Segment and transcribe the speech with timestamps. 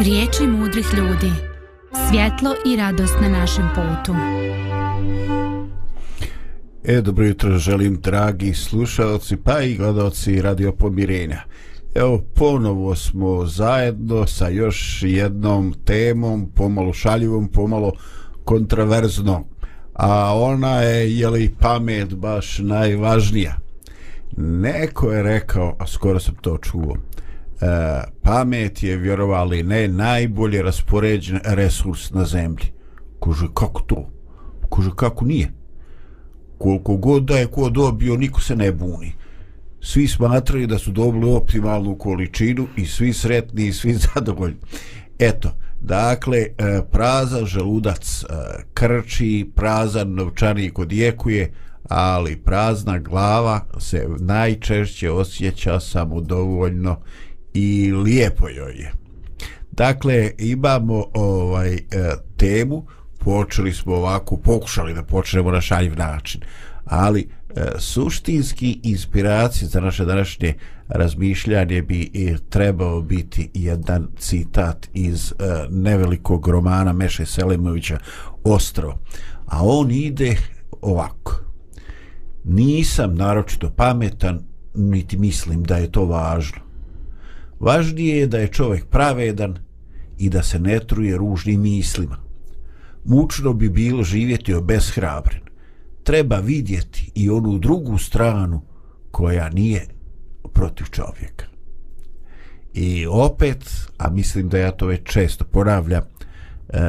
[0.00, 1.32] Riječi mudrih ljudi.
[2.08, 4.14] Svjetlo i radost na našem putu.
[6.84, 11.40] E, dobro jutro, želim dragi slušalci, pa i gledalci Radio Pomirenja.
[11.94, 17.92] Evo, ponovo smo zajedno sa još jednom temom, pomalo šaljivom, pomalo
[18.44, 19.44] kontraverzno.
[19.94, 23.58] A ona je, je li pamet baš najvažnija?
[24.36, 26.96] Neko je rekao, a skoro sam to čuo,
[27.60, 32.66] E, pamet je vjerovali ne najbolje raspoređen resurs na zemlji.
[33.18, 34.10] Kože, kako to?
[34.68, 35.52] Kože, kako nije?
[36.58, 39.12] Koliko god da je ko dobio, niko se ne buni.
[39.80, 44.56] Svi smatraju da su dobili optimalnu količinu i svi sretni i svi zadovoljni.
[45.18, 48.26] Eto, dakle, e, prazan želudac e,
[48.74, 51.52] krči, prazan novčanik odjekuje,
[51.88, 57.00] ali prazna glava se najčešće osjeća samo dovoljno
[57.54, 58.92] i lijepo joj je.
[59.70, 61.80] Dakle, imamo ovaj e,
[62.36, 62.86] temu,
[63.18, 66.40] počeli smo ovako, pokušali da počnemo na šaljiv način,
[66.84, 67.20] ali
[67.56, 70.54] e, suštinski inspiracija za naše današnje
[70.88, 75.34] razmišljanje bi e, trebao biti jedan citat iz e,
[75.70, 77.98] nevelikog romana Meše Selimovića
[78.44, 78.98] Ostro.
[79.46, 80.36] A on ide
[80.82, 81.40] ovako.
[82.44, 84.40] Nisam naročito pametan,
[84.74, 86.67] niti mislim da je to važno.
[87.60, 89.58] Važnije je da je čovjek pravedan
[90.18, 92.16] i da se ne truje ružnim mislima.
[93.04, 95.40] Mučno bi bilo živjeti obeshrabren.
[96.04, 98.62] Treba vidjeti i onu drugu stranu
[99.10, 99.86] koja nije
[100.52, 101.46] protiv čovjeka.
[102.74, 103.64] I opet,
[103.98, 106.80] a mislim da ja to već često ponavljam, e,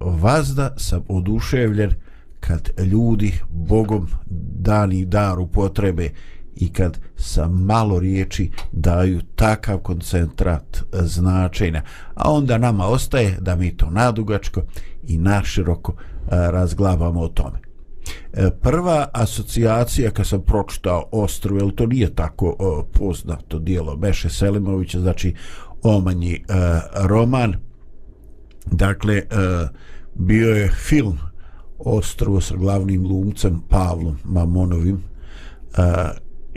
[0.00, 1.94] vazda sam oduševljen
[2.40, 4.08] kad ljudi Bogom
[4.60, 6.10] dani daru potrebe
[6.58, 11.82] i kad sa malo riječi daju takav koncentrat e, značenja.
[12.14, 14.62] A onda nama ostaje da mi to nadugačko
[15.06, 17.58] i naširoko e, razglavamo o tome.
[18.32, 22.56] E, prva asocijacija kad sam pročitao Ostru, jer to nije tako
[22.92, 25.34] poznato dijelo Beše Selimovića, znači
[25.82, 26.44] omanji
[26.94, 27.54] roman,
[28.66, 29.22] dakle
[30.14, 31.18] bio je film
[31.78, 35.02] Ostrovo sa glavnim lumcem Pavlom Mamonovim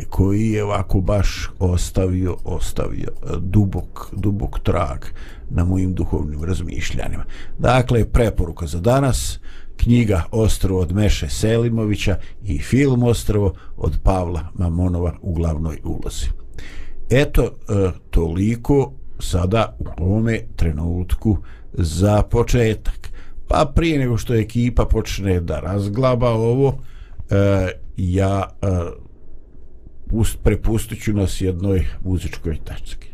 [0.10, 5.06] koji je ovako baš ostavio ostavio e, dubok dubok trag
[5.50, 7.26] na mojim duhovnim razmišljanjima.
[7.60, 9.40] Dakle, preporuka za danas,
[9.78, 16.26] knjiga Ostrovo od Meše Selimovića i film Ostrovo od Pavla Mamonova u glavnoj ulozi.
[17.10, 21.38] Eto, e, toliko sada u ovome trenutku
[21.74, 23.12] za početak.
[23.48, 26.78] Pa prije nego što ekipa počne da razglaba ovo,
[27.30, 28.50] e, ja
[30.12, 33.11] ja prepustit ću nas jednoj muzičkoj tački.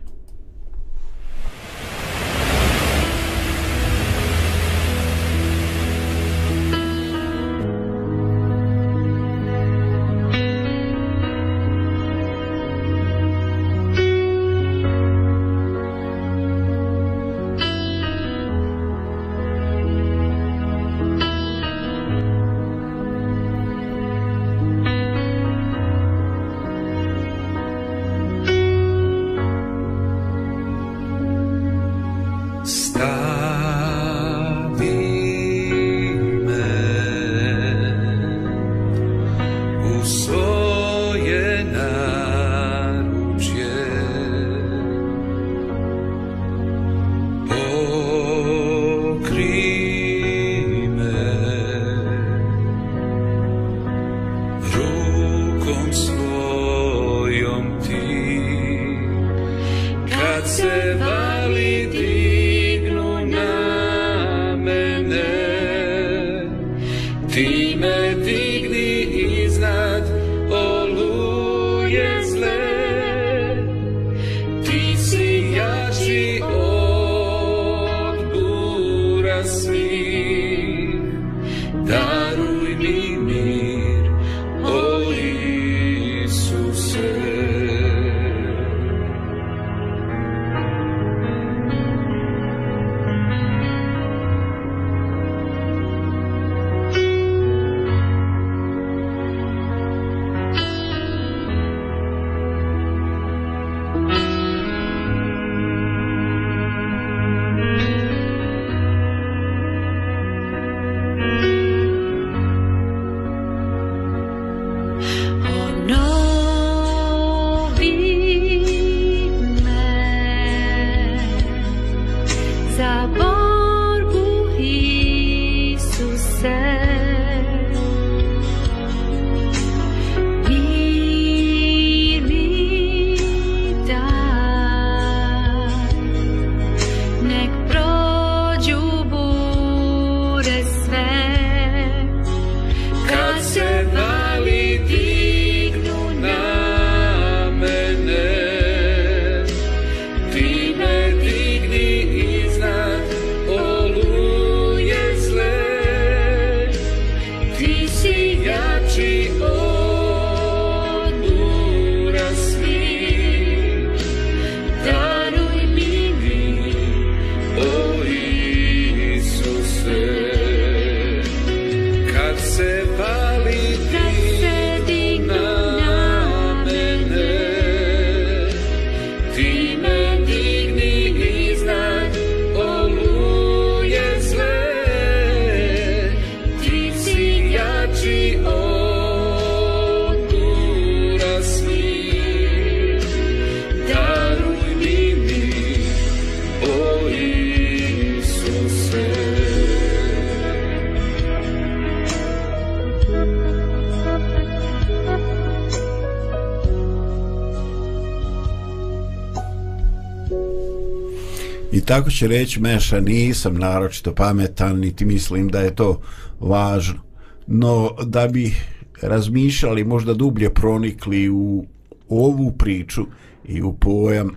[211.97, 216.01] Tako će reći Meša, nisam naročito pametan, niti mislim da je to
[216.39, 216.99] važno.
[217.47, 218.55] No, da bi
[219.01, 221.65] razmišljali, možda dublje pronikli u
[222.09, 223.05] ovu priču
[223.45, 224.29] i u pojam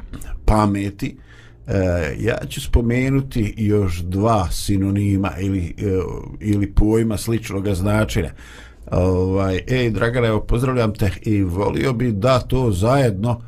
[0.45, 1.17] pameti,
[1.67, 1.73] e,
[2.19, 6.01] ja ću spomenuti još dva sinonima ili, e,
[6.41, 8.33] ili pojma sličnog značenja.
[8.91, 13.41] Ovaj, ej, Dragana, evo, pozdravljam te i volio bi da to zajedno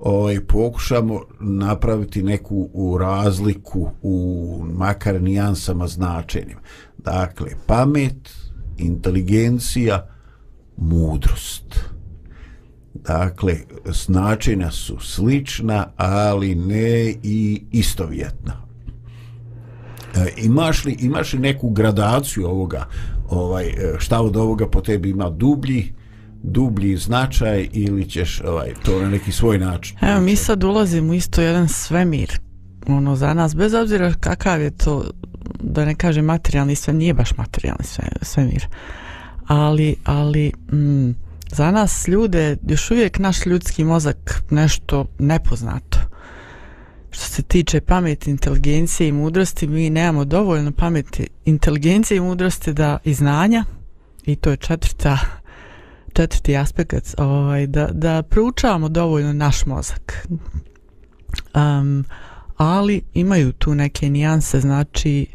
[0.00, 6.60] ovaj, pokušamo napraviti neku u razliku u makar nijansama značenjima.
[6.98, 8.30] Dakle, pamet,
[8.78, 10.08] inteligencija,
[10.76, 11.80] mudrost.
[12.94, 18.70] Dakle, značenja su slična, ali ne i istovjetna.
[20.14, 22.86] E, imaš li imaš li neku gradaciju ovoga
[23.28, 25.92] ovaj e, šta od ovoga po tebi ima dublji
[26.42, 29.96] dublji značaj ili ćeš ovaj to na neki svoj način.
[30.02, 32.40] Evo mi sad ulazimo isto jedan svemir
[32.86, 35.10] ono za nas bez obzira kakav je to
[35.60, 38.66] da ne kažem materijalni sve nije baš materijalni sve, svemir.
[39.46, 41.10] Ali ali mm,
[41.52, 45.98] za nas ljude još uvijek naš ljudski mozak nešto nepoznato.
[47.10, 52.98] Što se tiče pameti, inteligencije i mudrosti, mi nemamo dovoljno pameti, inteligencije i mudrosti da
[53.04, 53.64] i znanja,
[54.26, 55.18] i to je četvrta,
[56.12, 60.28] četvrti aspekt, ovaj, da, da proučavamo dovoljno naš mozak.
[61.54, 62.04] Um,
[62.56, 65.26] ali imaju tu neke nijanse, znači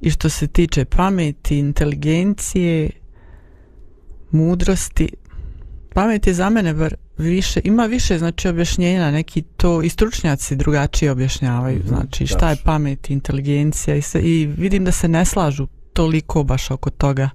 [0.00, 2.90] i što se tiče pameti, inteligencije,
[4.30, 5.08] mudrosti,
[5.94, 11.10] pamet je za mene bar više, ima više znači objašnjenja, neki to i stručnjaci drugačije
[11.10, 15.66] objašnjavaju, -hmm, znači šta je pamet, inteligencija i, se, i vidim da se ne slažu
[15.92, 17.30] toliko baš oko toga.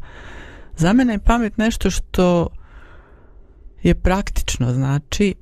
[0.78, 2.48] Za mene je pamet nešto što
[3.84, 5.36] je praktično, znači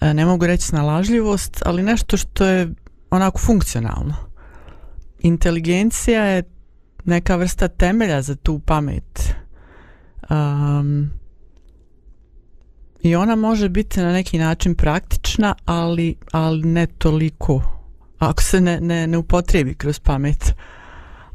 [0.00, 2.74] e, ne mogu reći snalažljivost, ali nešto što je
[3.10, 4.14] onako funkcionalno.
[5.20, 6.42] Inteligencija je
[7.04, 9.34] neka vrsta temelja za tu pamet.
[10.30, 11.10] Um,
[13.02, 17.62] I ona može biti na neki način praktična, ali, ali ne toliko.
[18.18, 20.54] Ako se ne, ne, ne upotrebi kroz pamet.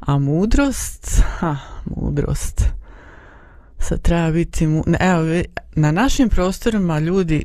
[0.08, 2.64] A mudrost, ha, mudrost.
[3.80, 4.84] Sad treba biti, mu...
[5.00, 5.44] evo,
[5.76, 7.44] na našim prostorima ljudi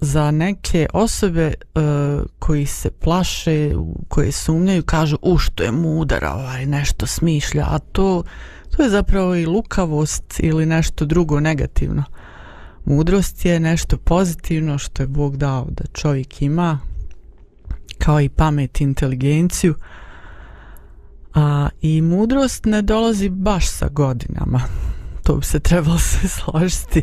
[0.00, 1.82] za neke osobe uh,
[2.38, 3.70] koji se plaše,
[4.08, 8.22] koje sumnjaju, kažu, u što je mudar, ovaj, nešto smišlja, a to,
[8.76, 12.04] to je zapravo i lukavost ili nešto drugo negativno.
[12.84, 16.78] Mudrost je nešto pozitivno što je Bog dao da čovjek ima,
[17.98, 20.05] kao i pamet inteligenciju, inteligenciju.
[21.36, 24.60] A, I mudrost ne dolazi baš sa godinama.
[25.22, 27.02] To bi se trebalo se složiti.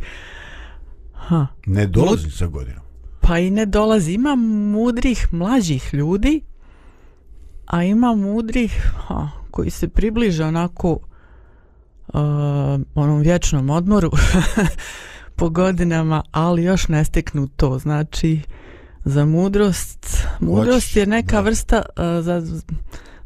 [1.14, 1.48] Ha.
[1.66, 2.34] Ne dolazi Mud...
[2.34, 2.86] sa godinama?
[3.22, 4.14] Pa i ne dolazi.
[4.14, 6.42] Ima mudrih mlađih ljudi,
[7.66, 12.20] a ima mudrih ha, koji se približa onako uh,
[12.96, 14.12] onom vječnom odmoru.
[15.36, 17.80] po godinama, ali još ne steknu to.
[17.80, 18.42] Znači,
[19.06, 21.42] za mudrost, mudrost je neka da.
[21.42, 22.42] vrsta, uh, za,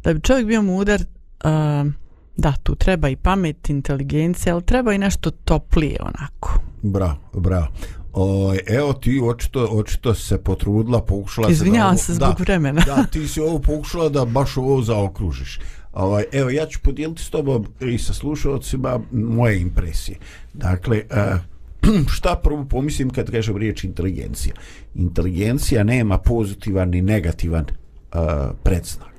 [0.08, 1.92] da bi čovjek bio mudar, uh,
[2.38, 6.60] da, tu treba i pamet, inteligencija, ali treba i nešto toplije onako.
[6.82, 7.68] Bravo, bravo.
[8.14, 12.82] O, evo ti očito, očito se potrudila, pokušala Izvinjavam se, da, zbog da, vremena.
[12.86, 15.60] da, ti si ovo pokušala da baš ovo zaokružiš.
[15.94, 20.18] Ovaj, evo, ja ću podijeliti s tobom i sa slušalcima moje impresije.
[20.54, 24.54] Dakle, uh, šta prvo pomislim kad kažem riječ inteligencija?
[24.96, 28.20] Inteligencija nema pozitivan ni negativan uh,
[28.64, 29.17] predznak.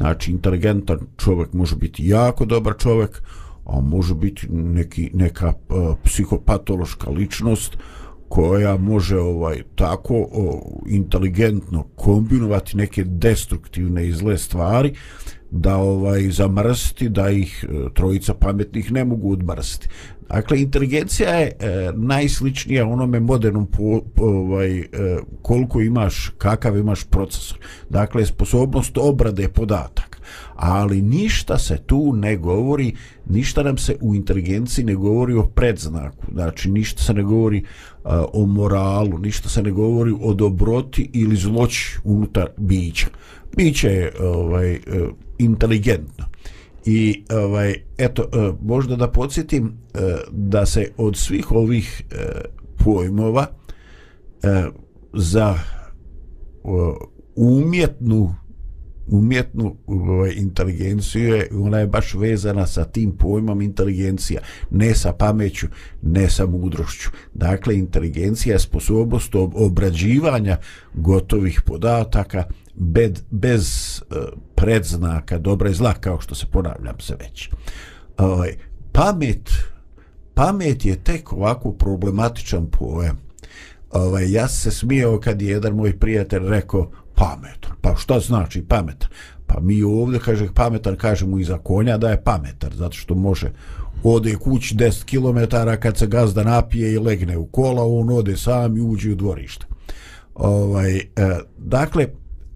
[0.00, 3.22] Znači, inteligentan čovjek može biti jako dobar čovjek,
[3.66, 7.76] a može biti neki, neka uh, psihopatološka ličnost
[8.28, 14.94] koja može ovaj tako o, inteligentno kombinovati neke destruktivne i zle stvari
[15.50, 19.88] da ovaj zamrsti da ih e, trojica pametnih ne mogu odmrsti.
[20.30, 24.86] Dakle, inteligencija je e, najsličnija onome modernom po, po, ovaj, e,
[25.42, 27.58] koliko imaš, kakav imaš procesor.
[27.88, 30.18] Dakle, sposobnost obrade podataka.
[30.54, 32.94] Ali ništa se tu ne govori,
[33.28, 36.26] ništa nam se u inteligenciji ne govori o predznaku.
[36.32, 37.62] Znači, ništa se ne govori e,
[38.32, 43.06] o moralu, ništa se ne govori o dobroti ili zloći unutar bića.
[43.56, 44.80] Biće je ovaj, e,
[45.38, 46.24] inteligentno.
[46.84, 49.98] I ovaj eto e, možda da podsjetim e,
[50.30, 52.16] da se od svih ovih e,
[52.84, 53.46] pojmova
[55.12, 55.58] za
[57.34, 58.34] umjetnu
[59.10, 65.66] umjetnu ovaj, inteligenciju je, ona je baš vezana sa tim pojmom inteligencija, ne sa pameću,
[66.02, 67.10] ne sa mudrošću.
[67.34, 70.56] Dakle, inteligencija je sposobnost obrađivanja
[70.94, 72.44] gotovih podataka
[72.80, 73.66] bez, bez
[74.10, 74.16] uh,
[74.54, 77.50] predznaka dobra i zla, kao što se ponavljam se već.
[78.18, 78.56] Ovaj,
[78.92, 79.50] pamet,
[80.34, 83.18] pamet je tek ovako problematičan pojam.
[83.90, 87.72] Ovaj, ja se smijao kad je jedan moj prijatelj rekao pametan.
[87.80, 89.08] Pa šta znači pametan?
[89.46, 93.52] Pa mi ovdje, kaže, pametan, kažemo iza konja da je pametan, zato što može
[94.02, 98.76] ode kući 10 km kad se gazda napije i legne u kola, on ode sam
[98.76, 99.66] i uđe u dvorište.
[100.34, 101.04] Ovaj, e,
[101.58, 102.06] dakle,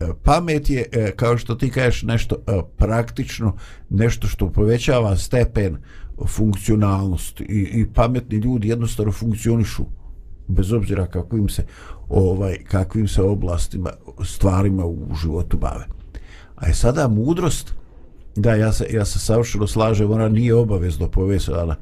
[0.04, 3.56] E, pamet je, e, kao što ti kažeš, nešto e, praktično,
[3.90, 5.76] nešto što povećava stepen
[6.26, 9.84] funkcionalnost i, i pametni ljudi jednostavno funkcionišu
[10.48, 11.66] bez obzira kakvim se
[12.08, 13.90] ovaj kakvim se oblastima
[14.24, 15.86] stvarima u životu bave.
[16.56, 17.74] A je sada mudrost
[18.36, 21.76] da ja se ja se savršeno slažem ona nije obavezno povezana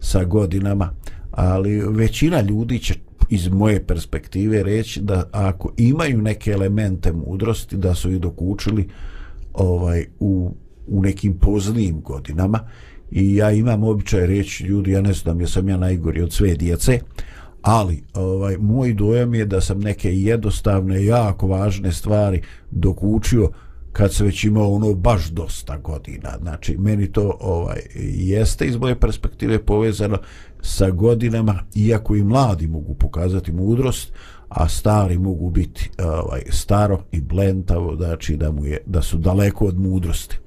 [0.00, 0.90] sa godinama
[1.30, 2.94] ali većina ljudi će
[3.30, 8.88] iz moje perspektive reći da ako imaju neke elemente mudrosti da su ih dokučili
[9.52, 10.54] ovaj u,
[10.86, 12.60] u nekim poznijim godinama
[13.10, 16.98] i ja imam običaj reći ljudi ja ne znam jesam ja najgori od sve djece
[17.62, 23.50] ali ovaj moj dojam je da sam neke jednostavne jako važne stvari dokučio
[23.92, 26.30] kad se već imao ono baš dosta godina.
[26.42, 27.80] Znači meni to ovaj
[28.14, 30.18] jeste iz moje perspektive povezano
[30.62, 34.12] sa godinama iako i mladi mogu pokazati mudrost
[34.48, 39.66] a stari mogu biti ovaj staro i blentavo znači da mu je da su daleko
[39.66, 40.38] od mudrosti.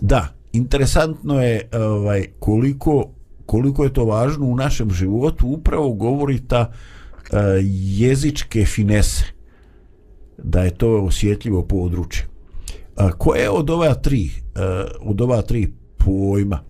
[0.00, 3.10] Da interesantno je ovaj koliko
[3.46, 7.36] koliko je to važno u našem životu upravo govori ta eh,
[7.98, 9.24] jezičke finese
[10.38, 12.26] da je to osjetljivo područje
[13.18, 16.60] koje od ova tri uh, od ova tri pojma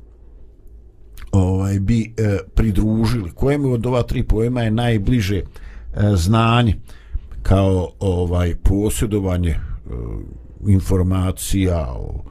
[1.32, 3.30] ovaj bi uh, pridružili?
[3.30, 6.74] Kojemu od ova tri pojma je najbliže uh, znanje?
[7.42, 12.24] Kao ovaj posjedovanje uh, informacija o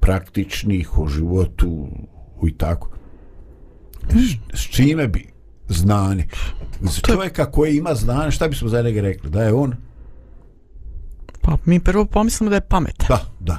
[0.00, 1.88] praktičnih o životu
[2.46, 2.90] i tako.
[4.54, 5.26] S čime bi
[5.68, 6.26] znanje?
[7.06, 9.30] Čovjeka koji ima znanje šta bismo za njega rekli?
[9.30, 9.74] Da je on
[11.56, 13.08] pa mi prvo pomislimo da je pametan.
[13.08, 13.58] Da da.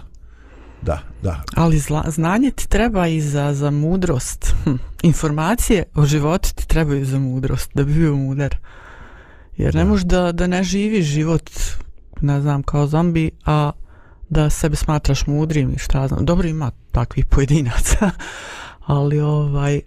[0.81, 1.41] Da da.
[1.55, 4.55] Ali zla, znanje ti treba i za, za mudrost.
[4.63, 4.75] Hm.
[5.03, 8.55] informacije o životu ti trebaju za mudrost da bi bio mudar.
[9.57, 11.49] Jer ne možeš da, da ne živi život
[12.21, 13.71] ne znam kao zombi a
[14.29, 16.25] da sebe smatraš mudrim i šta znam.
[16.25, 18.11] Dobro ima takvih pojedinaca
[18.85, 19.81] ali ovaj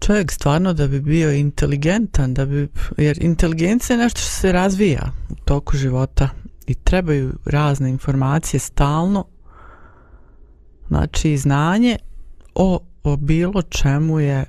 [0.00, 5.12] čovjek stvarno da bi bio inteligentan, da bi, jer inteligencija je nešto što se razvija
[5.30, 6.28] u toku života
[6.70, 9.24] i trebaju razne informacije stalno,
[10.88, 11.96] znači znanje
[12.54, 14.44] o, o bilo čemu je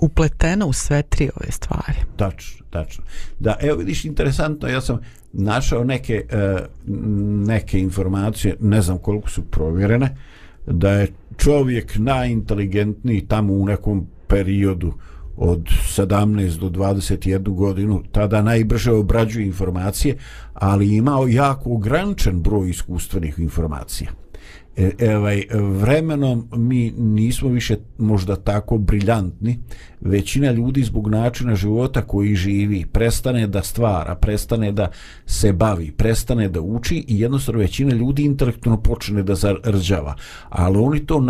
[0.00, 1.98] upleteno u sve tri ove stvari.
[2.16, 3.04] Tačno, tačno.
[3.38, 4.98] Da, evo vidiš, interesantno, ja sam
[5.32, 6.58] našao neke, e,
[7.46, 10.16] neke informacije, ne znam koliko su provjerene,
[10.66, 14.92] da je čovjek najinteligentniji tamo u nekom periodu
[15.40, 20.16] od 17 do 21 godinu tada najbrže obrađuje informacije
[20.54, 24.10] ali imao jako ograničen broj iskustvenih informacija.
[24.76, 25.44] E, evaj,
[25.80, 29.58] vremenom mi nismo više možda tako briljantni.
[30.00, 34.90] Većina ljudi zbog načina života koji živi prestane da stvara prestane da
[35.26, 40.14] se bavi prestane da uči i jednostavno većina ljudi intelektualno počne da zarđava
[40.48, 41.24] ali oni to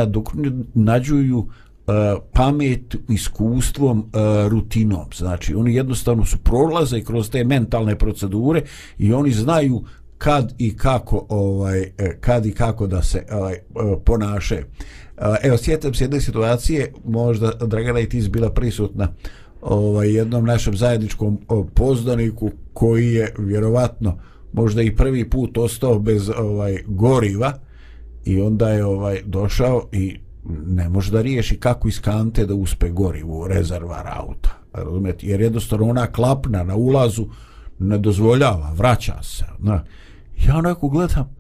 [0.75, 1.47] nađuju
[1.91, 5.07] E, pamet, iskustvom, e, rutinom.
[5.15, 8.63] Znači, oni jednostavno su prolaze kroz te mentalne procedure
[8.99, 9.85] i oni znaju
[10.19, 13.59] kad i kako ovaj e, kad i kako da se ovaj
[14.05, 14.63] ponaše.
[15.43, 19.09] Evo sjećam se jedne situacije, možda Dragana i ti bila prisutna
[19.63, 21.39] ovaj jednom našem zajedničkom
[21.75, 24.19] pozdaniku koji je vjerovatno
[24.53, 27.53] možda i prvi put ostao bez ovaj goriva
[28.25, 30.19] i onda je ovaj došao i
[30.67, 34.51] ne može da riješi kako iz kante da uspe gorivo u rezervar auta.
[34.73, 35.27] Razumete?
[35.27, 37.27] Jer jednostavno ona klapna na ulazu
[37.79, 39.45] ne dozvoljava, vraća se.
[39.59, 39.85] Na.
[40.47, 41.37] Ja onako gledam,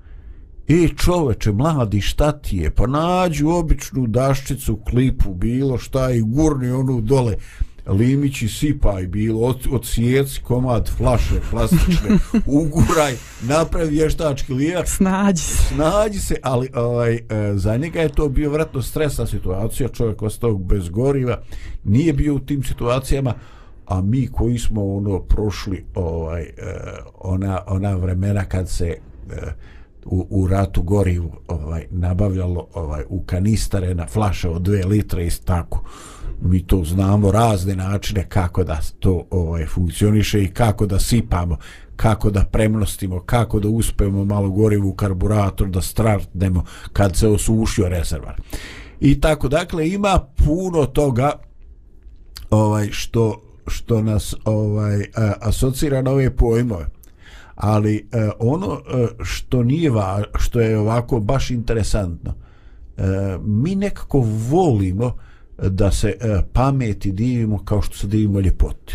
[0.71, 2.71] i e, čoveče, mladi, šta ti je?
[2.71, 7.37] Pa nađu običnu daščicu, klipu, bilo šta i gurni onu dole
[7.91, 12.19] limići sipaj bilo od, od sjeci komad flaše plastične
[12.61, 15.75] uguraj napravi vještački lijak snađi se.
[15.75, 17.23] Snađi se ali ovaj, e,
[17.55, 21.43] za njega je to bio vratno stresna situacija čovjek ostao bez goriva
[21.85, 23.35] nije bio u tim situacijama
[23.87, 26.53] a mi koji smo ono prošli ovaj e,
[27.19, 28.99] ona ona vremena kad se e,
[30.05, 35.31] u, u ratu gorivu ovaj nabavljalo ovaj u kanistare na flaše od 2 litre i
[35.45, 35.85] tako
[36.43, 41.57] mi to znamo razne načine kako da to ovaj funkcioniše i kako da sipamo
[41.97, 47.89] kako da premnostimo kako da uspemo malo gorivo u karburator da startnemo kad se osušio
[47.89, 48.41] rezervar.
[49.01, 51.33] I tako dakle ima puno toga
[52.51, 55.05] ovaj što što nas ovaj
[55.41, 56.87] asocira na ove pojmove.
[57.55, 62.35] Ali eh, ono e, što nije va, što je ovako baš interesantno
[62.97, 63.03] eh,
[63.45, 64.21] mi nekako
[64.51, 65.17] volimo
[65.69, 68.95] da se e, pameti divimo kao što se divimo ljepoti.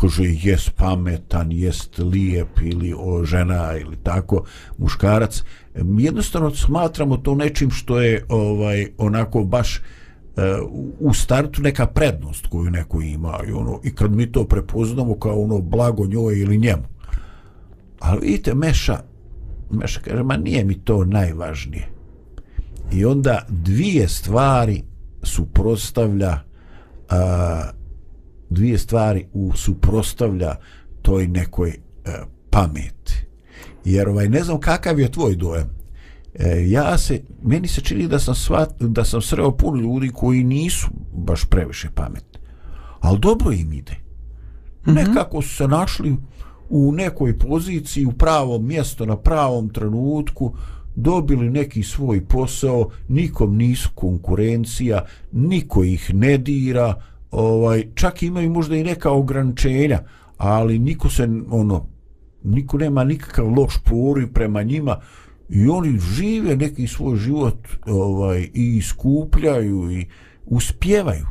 [0.00, 4.44] Kaže jest pametan, jest lijep ili o žena ili tako
[4.78, 5.42] muškarac.
[5.74, 9.80] Mi jednostavno smatramo to nečim što je ovaj onako baš e,
[10.98, 15.42] u startu neka prednost koju neko ima i ono i kad mi to prepoznamo kao
[15.42, 16.82] ono blago njoj ili njemu.
[18.00, 19.02] Ali vidite Meša
[19.72, 21.88] Meša kaže ma nije mi to najvažnije.
[22.92, 24.82] I onda dvije stvari
[25.22, 26.38] suprostavlja
[27.08, 27.62] a,
[28.50, 30.56] dvije stvari u suprostavlja
[31.02, 33.26] toj nekoj a, e, pameti.
[33.84, 35.70] Jer ovaj ne znam kakav je tvoj dojem
[36.34, 40.44] e, ja se meni se čini da sam svat, da sam sreo puno ljudi koji
[40.44, 42.32] nisu baš previše pametni
[43.02, 43.92] ali dobro im ide.
[43.92, 44.94] Mm -hmm.
[44.94, 46.16] nekako su se našli
[46.70, 50.54] u nekoj poziciji u pravom mjesto na pravom trenutku
[50.94, 56.94] dobili neki svoj posao nikom nisu konkurencija niko ih ne dira
[57.30, 59.98] ovaj čak imaju možda i neka ograničenja
[60.36, 61.86] ali niko se ono
[62.44, 65.00] niko nema nikakav loš pori prema njima
[65.48, 70.06] i oni žive neki svoj život ovaj i iskupljaju i
[70.46, 71.26] uspjevaju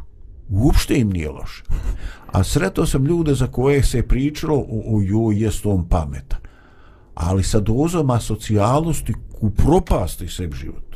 [0.50, 1.64] uopšte im nije loše
[2.32, 6.40] a sretao sam ljude za koje se je pričalo o, o joj, jest on pametan.
[7.16, 9.52] Ali sa dozom asocijalnosti u
[10.30, 10.96] sebi život.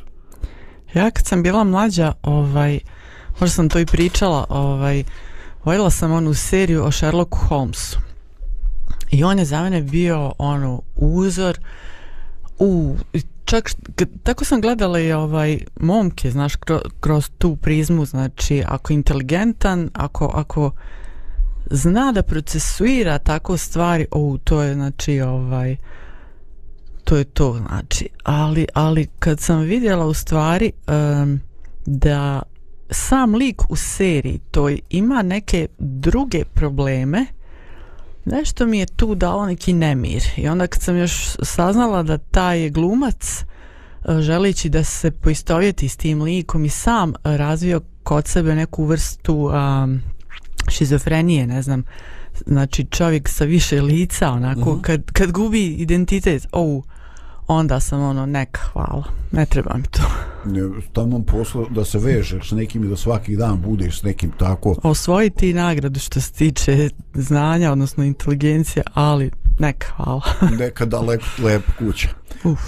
[0.93, 2.79] Ja kad sam bila mlađa, ovaj,
[3.39, 5.03] možda sam to i pričala, ovaj,
[5.63, 7.99] voljela sam onu seriju o Sherlocku Holmesu.
[9.11, 11.59] I on je za mene bio ono uzor
[12.59, 12.95] u
[13.45, 13.71] čak
[14.23, 20.31] tako sam gledala i ovaj momke znaš kroz, kroz tu prizmu znači ako inteligentan ako
[20.33, 20.71] ako
[21.71, 25.75] zna da procesuira tako stvari, o, to je znači ovaj
[27.05, 31.39] to je to znači, ali ali kad sam vidjela u stvari um,
[31.85, 32.41] da
[32.89, 37.25] sam lik u seriji to ima neke druge probleme
[38.25, 42.69] nešto mi je tu dalo neki nemir i onda kad sam još saznala da taj
[42.69, 43.43] glumac
[44.05, 49.35] e, želeći da se poistovjeti s tim likom i sam razvio kod sebe neku vrstu
[49.35, 50.01] um,
[50.69, 51.83] šizofrenije, ne znam,
[52.45, 54.77] znači čovjek sa više lica, onako, uh mhm.
[54.77, 54.81] -huh.
[54.81, 56.83] kad, kad gubi identitet, oh,
[57.47, 60.01] onda sam ono, neka, hvala, ne treba mi to.
[60.45, 60.61] Ne,
[60.93, 64.75] tamo poslo da se vežeš s nekim i da svaki dan budeš s nekim tako.
[64.83, 70.21] Osvojiti nagradu što se tiče znanja, odnosno inteligencije, ali neka, hvala.
[70.59, 72.09] neka daleko, lep kuća.
[72.43, 72.59] Uf.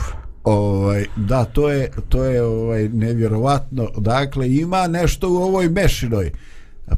[0.43, 3.89] Ovaj, da, to je, to je ovaj, nevjerovatno.
[3.97, 6.31] Dakle, ima nešto u ovoj mešinoj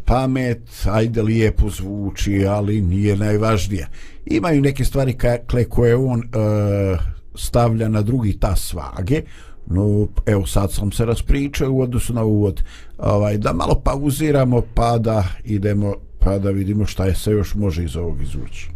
[0.05, 3.87] pamet, ajde lijepo zvuči, ali nije najvažnije.
[4.25, 6.99] Imaju neke stvari kakle koje on uh,
[7.39, 9.21] stavlja na drugi ta svage,
[9.67, 12.63] no evo sad sam se raspričao u odnosu na uvod,
[12.97, 17.83] ovaj, da malo pauziramo pa da idemo, pa da vidimo šta je se još može
[17.83, 18.69] iz ovog izvući.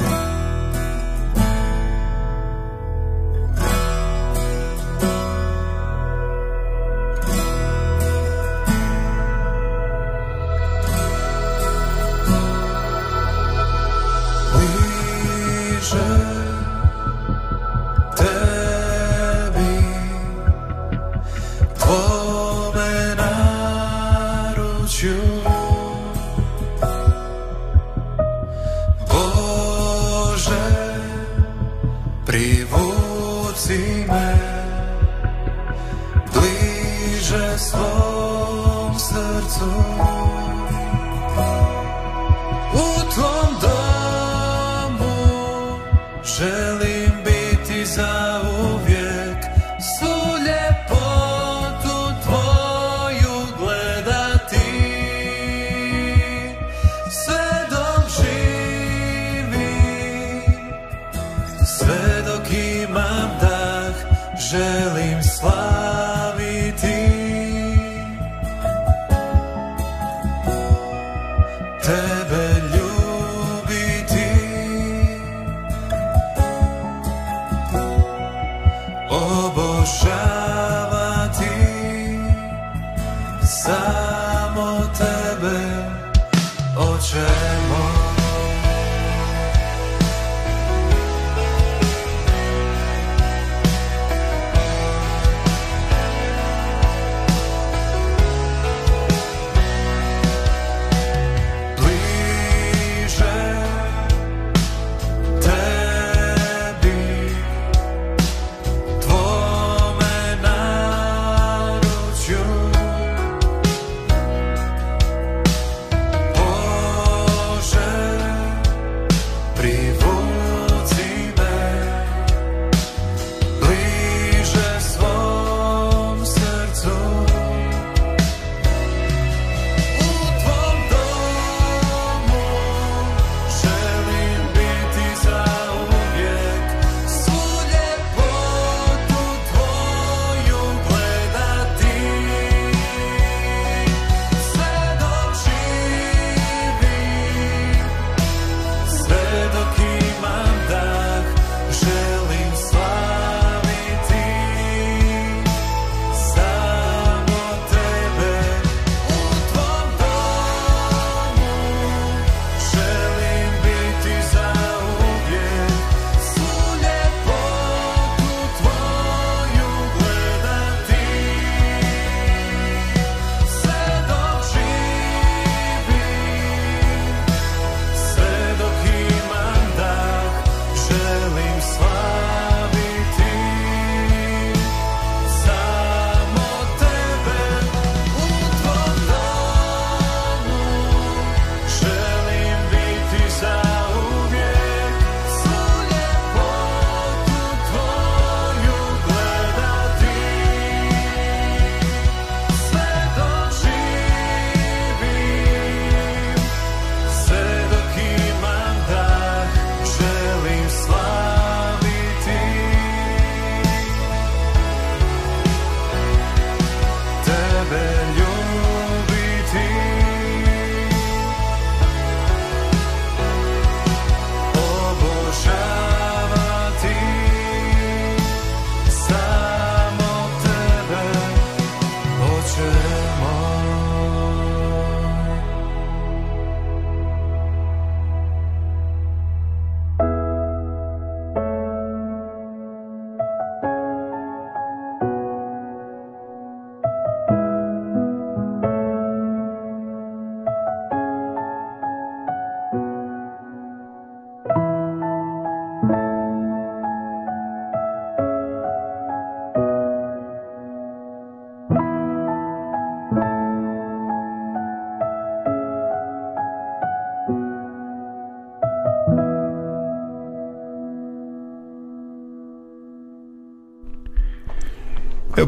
[0.00, 0.25] Evo,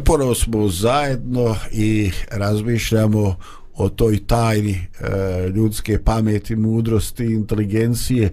[0.08, 3.34] uporno smo zajedno i razmišljamo
[3.74, 8.30] o toj tajni e, ljudske pameti, mudrosti, inteligencije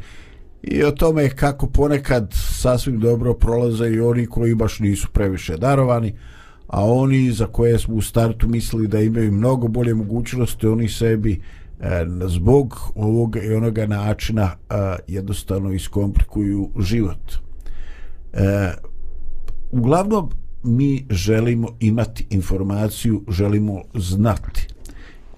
[0.61, 6.15] i o tome kako ponekad sasvim dobro prolaze i oni koji baš nisu previše darovani,
[6.67, 11.41] a oni za koje smo u startu mislili da imaju mnogo bolje mogućnosti, oni sebi
[11.79, 14.75] e, zbog ovog i onoga načina e,
[15.07, 17.33] jednostavno iskomplikuju život.
[18.33, 18.71] E,
[19.71, 20.29] uglavnom,
[20.65, 24.67] mi želimo imati informaciju, želimo znati.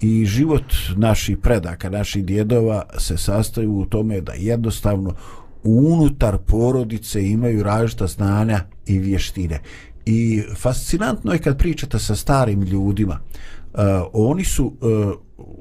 [0.00, 0.64] I život
[0.96, 5.14] naših predaka, naših djedova se sastoji u tome da jednostavno
[5.62, 9.60] unutar porodice imaju različita znanja i vještine.
[10.06, 13.80] I fascinantno je kad pričate sa starim ljudima, uh,
[14.12, 15.12] oni su uh,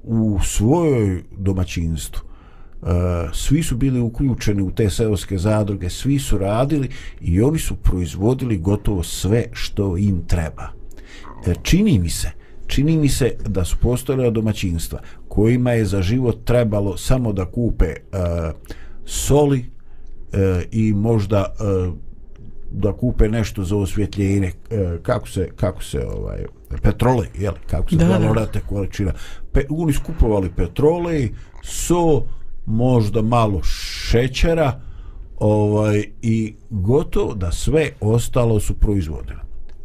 [0.03, 2.26] u svojoj domaćinstvu
[3.33, 6.89] svi su bili uključeni u te seoske zadruge, svi su radili
[7.21, 10.69] i oni su proizvodili gotovo sve što im treba.
[11.47, 12.31] E, čini mi se,
[12.67, 17.85] čini mi se da su postojala domaćinstva kojima je za život trebalo samo da kupe
[17.85, 18.19] uh,
[19.05, 20.39] soli uh,
[20.71, 21.93] i možda uh,
[22.71, 26.45] da kupe nešto za osvjetljenje uh, kako se kako se ovaj
[26.81, 28.59] petrole je kako se da, da.
[28.67, 29.13] količina
[29.51, 31.29] Pe, oni skupovali petrole
[31.63, 32.23] so
[32.67, 34.81] možda malo šećera
[35.37, 39.39] ovaj i gotovo da sve ostalo su proizvodili.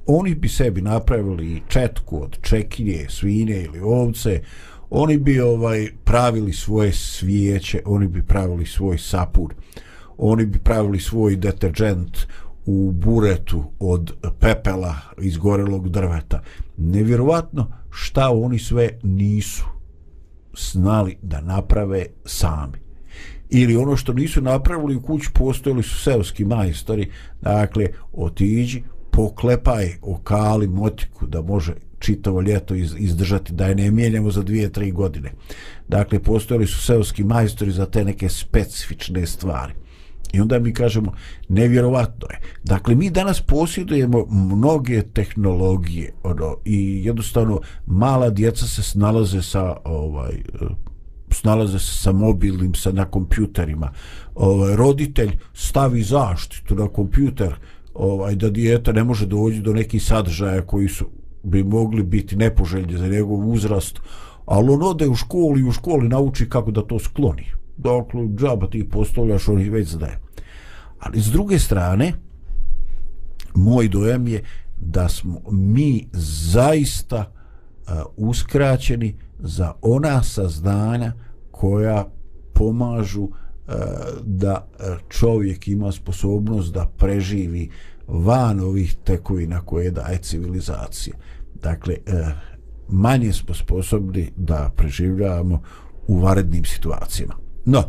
[0.06, 4.42] Oni bi sebi napravili četku od čekinje, svinje ili ovce,
[4.90, 9.54] oni bi ovaj pravili svoje svijeće, oni bi pravili svoj sapur,
[10.18, 12.18] oni bi pravili svoj deterđent
[12.66, 16.42] u buretu od pepela izgorelog drveta.
[16.76, 19.64] Nevjerovatno šta oni sve nisu
[20.56, 22.78] znali da naprave sami.
[23.50, 27.10] Ili ono što nisu napravili u kući postojali su seoski majstori,
[27.40, 34.30] dakle, otiđi, poklepaj okali motiku da može čitavo ljeto iz, izdržati, da je ne mijenjamo
[34.30, 35.32] za dvije, tri godine.
[35.88, 39.74] Dakle, postojali su seoski majstori za te neke specifične stvari.
[40.32, 41.12] I onda mi kažemo,
[41.48, 42.40] nevjerovatno je.
[42.64, 50.34] Dakle, mi danas posjedujemo mnoge tehnologije ono, i jednostavno mala djeca se snalaze sa ovaj,
[50.34, 50.66] eh,
[51.30, 53.92] snalaze se sa mobilnim, sa na kompjuterima.
[54.34, 57.54] Ovaj, roditelj stavi zaštitu na kompjuter
[57.94, 61.04] ovaj, da dijete ne može doći do nekih sadržaja koji su
[61.42, 64.00] bi mogli biti nepoželjni za njegov uzrast,
[64.46, 68.66] ali on ode u školi i u školi nauči kako da to skloni dakle, džaba
[68.70, 70.18] ti postavljaš, oni već znaje.
[70.98, 72.12] Ali s druge strane,
[73.54, 74.42] moj dojam je
[74.76, 81.12] da smo mi zaista uh, uskraćeni za ona saznanja
[81.50, 82.08] koja
[82.54, 83.32] pomažu uh,
[84.22, 87.70] da e, čovjek ima sposobnost da preživi
[88.08, 91.16] van ovih tekovina koje daje civilizacija.
[91.54, 92.12] Dakle, uh,
[92.88, 95.62] manje smo sposobni da preživljavamo
[96.06, 97.41] u varednim situacijama.
[97.64, 97.82] No,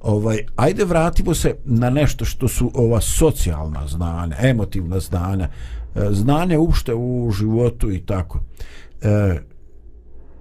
[0.00, 5.48] ovaj, ajde vratimo se na nešto što su ova socijalna znanja, emotivna znanja,
[5.94, 8.40] e, znanje uopšte u životu i tako.
[9.02, 9.40] E,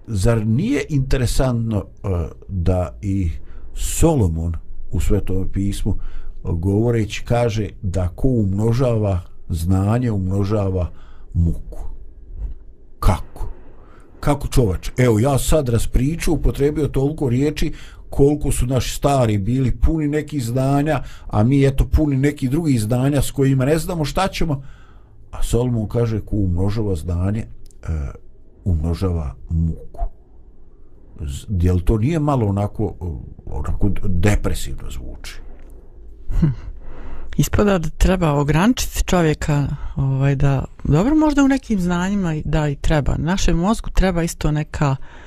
[0.07, 2.07] zar nije interesantno e,
[2.47, 3.31] da i
[3.73, 4.53] Solomon
[4.91, 5.99] u svetom pismu e,
[6.43, 10.91] govoreći kaže da ko umnožava znanje umnožava
[11.33, 11.79] muku.
[12.99, 13.49] Kako?
[14.19, 14.89] Kako čovač?
[14.97, 17.73] Evo, ja sad raspriču, upotrebio toliko riječi,
[18.09, 23.21] koliko su naši stari bili puni nekih znanja, a mi eto puni nekih drugih znanja
[23.21, 24.63] s kojima ne znamo šta ćemo.
[25.31, 27.45] A Solomon kaže ko umnožava znanje,
[27.83, 28.11] e,
[28.65, 30.01] umnožava muku.
[31.49, 32.93] Jel to nije malo onako,
[33.45, 35.41] onako depresivno zvuči?
[36.39, 36.47] Hm.
[37.37, 43.15] Ispada da treba ograničiti čovjeka ovaj, da, dobro možda u nekim znanjima da i treba.
[43.17, 45.26] Našem mozgu treba isto neka uh,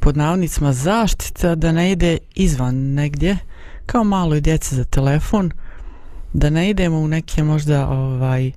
[0.00, 3.38] pod navodnicima zaštita da ne ide izvan negdje
[3.86, 5.50] kao malo i djece za telefon
[6.32, 8.52] da ne idemo u neke možda ovaj e,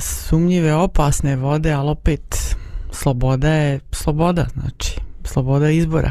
[0.00, 2.56] sumnjive opasne vode ali opet
[2.92, 6.10] sloboda je sloboda znači sloboda izbora.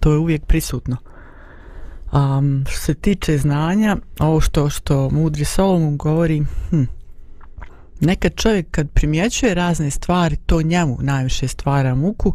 [0.00, 0.96] To je uvijek prisutno.
[2.12, 6.82] Um, što se tiče znanja ovo što što mudri Solomon govori hm,
[8.00, 12.32] nekad čovjek kad primjećuje razne stvari to njemu najviše stvara muku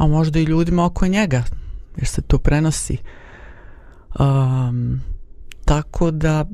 [0.00, 1.42] a možda i ljudima oko njega,
[1.96, 2.96] jer se to prenosi.
[4.20, 5.00] Um,
[5.64, 6.44] tako da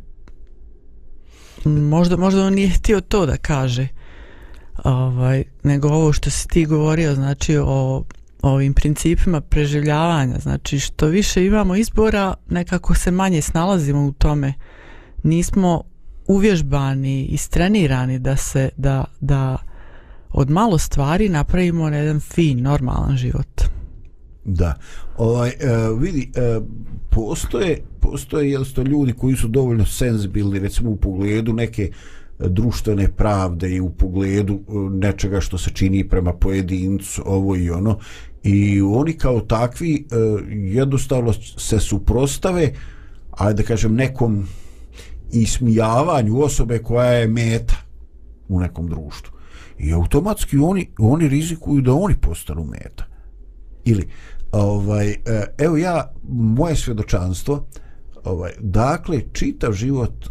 [1.65, 3.89] možda, možda on nije htio to da kaže
[4.85, 8.05] ovaj, nego ovo što si ti govorio znači o
[8.43, 14.53] ovim principima preživljavanja znači što više imamo izbora nekako se manje snalazimo u tome
[15.23, 15.83] nismo
[16.27, 19.57] uvježbani i istrenirani da se da, da
[20.37, 23.63] od malo stvari napravimo na jedan fin, normalan život.
[24.45, 24.75] Da.
[25.19, 26.65] Ovaj, uh, vidi, uh,
[27.11, 31.91] postoje, postoje sto ljudi koji su dovoljno senzibilni, recimo u pogledu neke
[32.39, 37.99] društvene pravde i u pogledu e, nečega što se čini prema pojedincu, ovo i ono.
[38.43, 42.73] I oni kao takvi uh, jednostavno se suprostave,
[43.31, 44.47] ajde da kažem, nekom
[45.33, 47.75] ismijavanju osobe koja je meta
[48.49, 49.36] u nekom društvu.
[49.79, 53.05] I automatski oni, oni rizikuju da oni postanu meta.
[53.85, 54.09] Ili,
[54.53, 55.17] ovaj, e,
[55.59, 57.67] evo ja, moje svjedočanstvo,
[58.25, 60.31] ovaj, dakle, čitav život eh,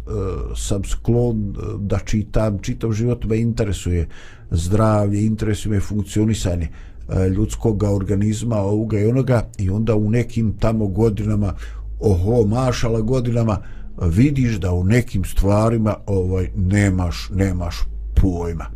[0.56, 4.08] sam sklon e, da čitam, čitav život me interesuje
[4.50, 6.70] zdravlje, interesuje me funkcionisanje e,
[7.08, 11.54] uh, ljudskog organizma, ovoga i onoga, i onda u nekim tamo godinama,
[12.00, 13.58] oho, mašala godinama,
[14.02, 17.76] vidiš da u nekim stvarima ovaj nemaš nemaš
[18.14, 18.66] pojma.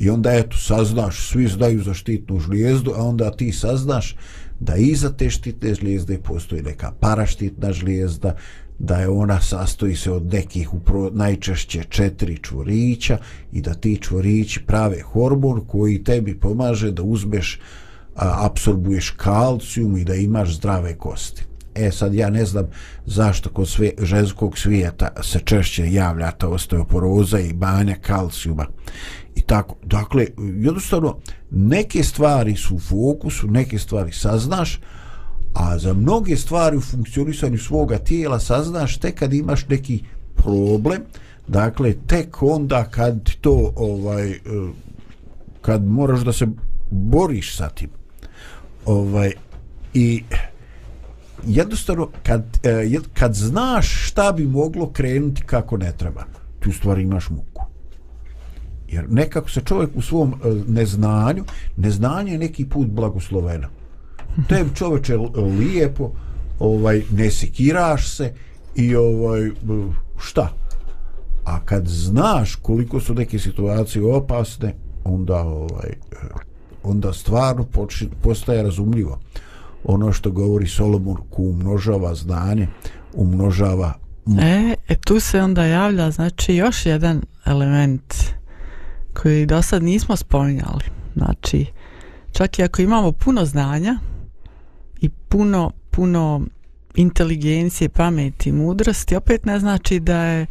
[0.00, 4.16] I onda eto saznaš, svi znaju za štitnu žlijezdu, a onda ti saznaš
[4.60, 8.36] da iza te štitne žlijezde postoji neka paraštitna žlijezda,
[8.78, 13.18] da je ona sastoji se od nekih upro, najčešće četiri čvorića
[13.52, 17.60] i da ti čvorići prave hormon koji tebi pomaže da uzmeš,
[18.16, 21.44] a, absorbuješ kalcijum i da imaš zdrave kosti.
[21.74, 22.66] E sad ja ne znam
[23.06, 28.66] zašto kod sve, ženskog svijeta se češće javlja ta osteoporoza i banja kalcijuma
[29.34, 29.76] i tako.
[29.84, 31.16] Dakle, jednostavno,
[31.50, 34.80] neke stvari su u fokusu, neke stvari saznaš,
[35.54, 41.02] a za mnoge stvari u funkcionisanju svoga tijela saznaš tek kad imaš neki problem,
[41.48, 44.38] dakle, tek onda kad to, ovaj, e,
[45.60, 46.46] kad moraš da se
[46.90, 47.90] boriš sa tim.
[48.86, 49.32] Ovaj,
[49.94, 50.24] I
[51.46, 56.24] jednostavno kad, e, kad znaš šta bi moglo krenuti kako ne treba
[56.60, 57.69] tu stvari imaš muku
[58.92, 61.44] jer nekako se čovjek u svom e, neznanju
[61.76, 63.68] neznanje je neki put blagosloveno.
[64.48, 66.10] Te čovječe e, lijepo
[66.58, 68.34] ovaj ne sekiraš se
[68.74, 69.52] i ovaj e,
[70.18, 70.52] šta?
[71.44, 74.74] A kad znaš koliko su neke situacije opasne
[75.04, 75.90] onda ovaj
[76.82, 77.66] onda stvarno
[78.22, 79.20] postaje razumljivo.
[79.84, 82.68] Ono što govori Solomon ko umnožava znanje,
[83.14, 83.94] umnožava
[84.40, 88.14] e, e, tu se onda javlja znači još jedan element
[89.14, 90.84] koji do sad nismo spominjali.
[91.16, 91.66] Znači,
[92.32, 93.98] čak i ako imamo puno znanja
[95.00, 96.40] i puno, puno
[96.94, 100.46] inteligencije, pameti, mudrosti, opet ne znači da je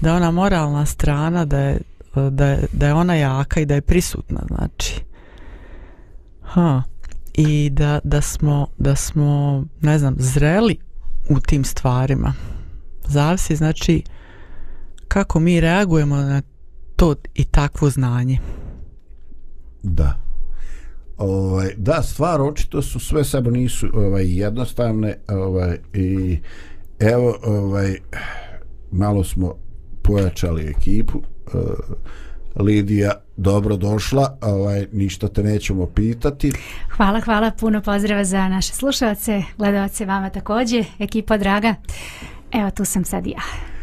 [0.00, 1.80] da ona moralna strana, da je,
[2.30, 5.04] da je, da je ona jaka i da je prisutna, znači.
[6.42, 6.82] Ha
[7.34, 10.76] i da, da, smo, da smo, ne znam, zreli
[11.28, 12.34] u tim stvarima.
[13.06, 14.02] Zavisi, znači,
[15.08, 16.42] kako mi reagujemo na
[16.96, 18.38] to i takvo znanje.
[19.82, 20.20] Da.
[21.16, 26.38] Ovaj, da, stvar očito su sve samo nisu ovaj, jednostavne ovaj, i
[26.98, 27.96] evo ovaj,
[28.92, 29.54] malo smo
[30.02, 31.60] pojačali ekipu uh,
[32.56, 36.52] Lidija, dobro došla, ovaj, ništa te nećemo pitati.
[36.96, 41.74] Hvala, hvala, puno pozdrava za naše slušalce, gledalce vama također, ekipa draga.
[42.52, 43.73] Evo, tu sam sad ja.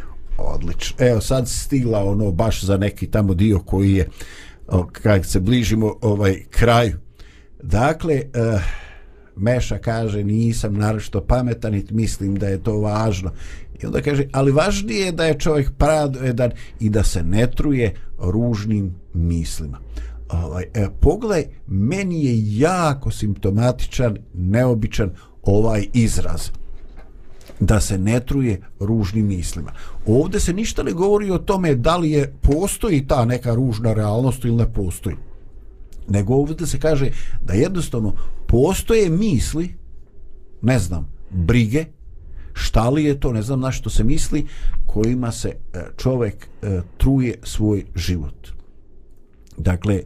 [0.41, 0.95] Odlično.
[0.99, 4.09] Evo, sad stigla ono baš za neki tamo dio koji je,
[4.91, 6.97] kako se bližimo ovaj kraju.
[7.63, 8.21] Dakle,
[8.53, 8.61] uh,
[9.35, 13.31] Meša kaže, nisam naročito pametan i mislim da je to važno.
[13.83, 17.93] I onda kaže, ali važnije je da je čovjek pravedan i da se ne truje
[18.19, 19.79] ružnim mislima.
[20.29, 25.11] Ovaj, e, pogledaj, meni je jako simptomatičan, neobičan
[25.43, 26.49] ovaj izraz
[27.61, 29.71] da se ne truje ružnim mislima.
[30.05, 34.45] Ovdje se ništa ne govori o tome da li je postoji ta neka ružna realnost
[34.45, 35.15] ili ne postoji.
[36.07, 37.09] Nego ovdje se kaže
[37.41, 38.13] da jednostavno
[38.47, 39.75] postoje misli,
[40.61, 41.85] ne znam, brige,
[42.53, 44.47] šta li je to, ne znam na što se misli,
[44.85, 48.47] kojima se e, čovjek e, truje svoj život.
[49.57, 50.03] Dakle, e,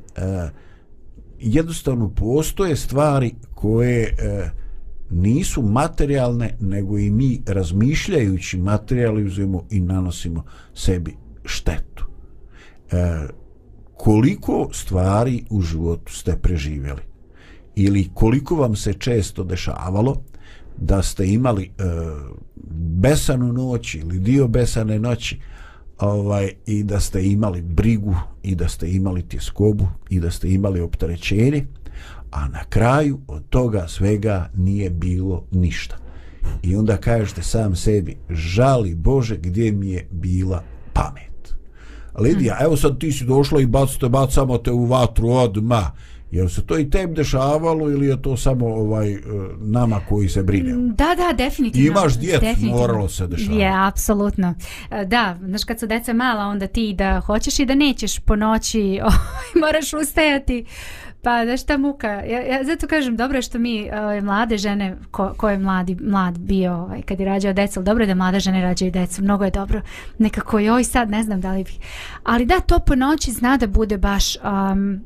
[1.40, 4.16] jednostavno postoje stvari koje
[5.10, 11.16] nisu materijalne, nego i mi razmišljajući materializujemo i nanosimo sebi
[11.46, 12.06] štetu.
[12.92, 13.28] E,
[13.98, 17.02] koliko stvari u životu ste preživjeli?
[17.76, 20.24] Ili koliko vam se često dešavalo
[20.78, 21.70] da ste imali e,
[23.02, 25.40] besanu noć ili dio besane noći
[26.00, 30.82] ovaj i da ste imali brigu i da ste imali tjeskobu i da ste imali
[30.82, 31.66] opterećenje
[32.32, 35.98] a na kraju od toga svega nije bilo ništa
[36.64, 40.64] i onda kažete sam sebi žali Bože gdje mi je bila
[40.94, 41.36] pamet
[42.20, 45.92] Lidija, evo sad ti si došla i bacite, bacamo te u vatru odma.
[46.32, 49.20] Jel se to i tem dešavalo ili je to samo ovaj e,
[49.60, 50.74] nama koji se brine?
[50.76, 51.88] Da, da, definitivno.
[51.88, 52.78] Imaš djecu, definitivno.
[52.78, 53.60] moralo se dešavati.
[53.62, 54.54] Je, apsolutno.
[54.92, 58.36] E, Da, znaš kad su deca mala, onda ti da hoćeš i da nećeš po
[58.36, 60.66] noći, ovaj, moraš ustajati.
[61.26, 64.96] Pa znaš šta muka, ja, ja zato kažem dobro je što mi ove, mlade žene,
[65.12, 68.40] ko, ko je mladi, mlad bio ovaj, kad je rađao decu, dobro je da mlade
[68.40, 69.82] žene rađaju decu, mnogo je dobro.
[70.18, 71.80] Nekako joj sad ne znam da li bih.
[72.24, 74.36] Ali da, to po noći zna da bude baš...
[74.36, 75.02] Um,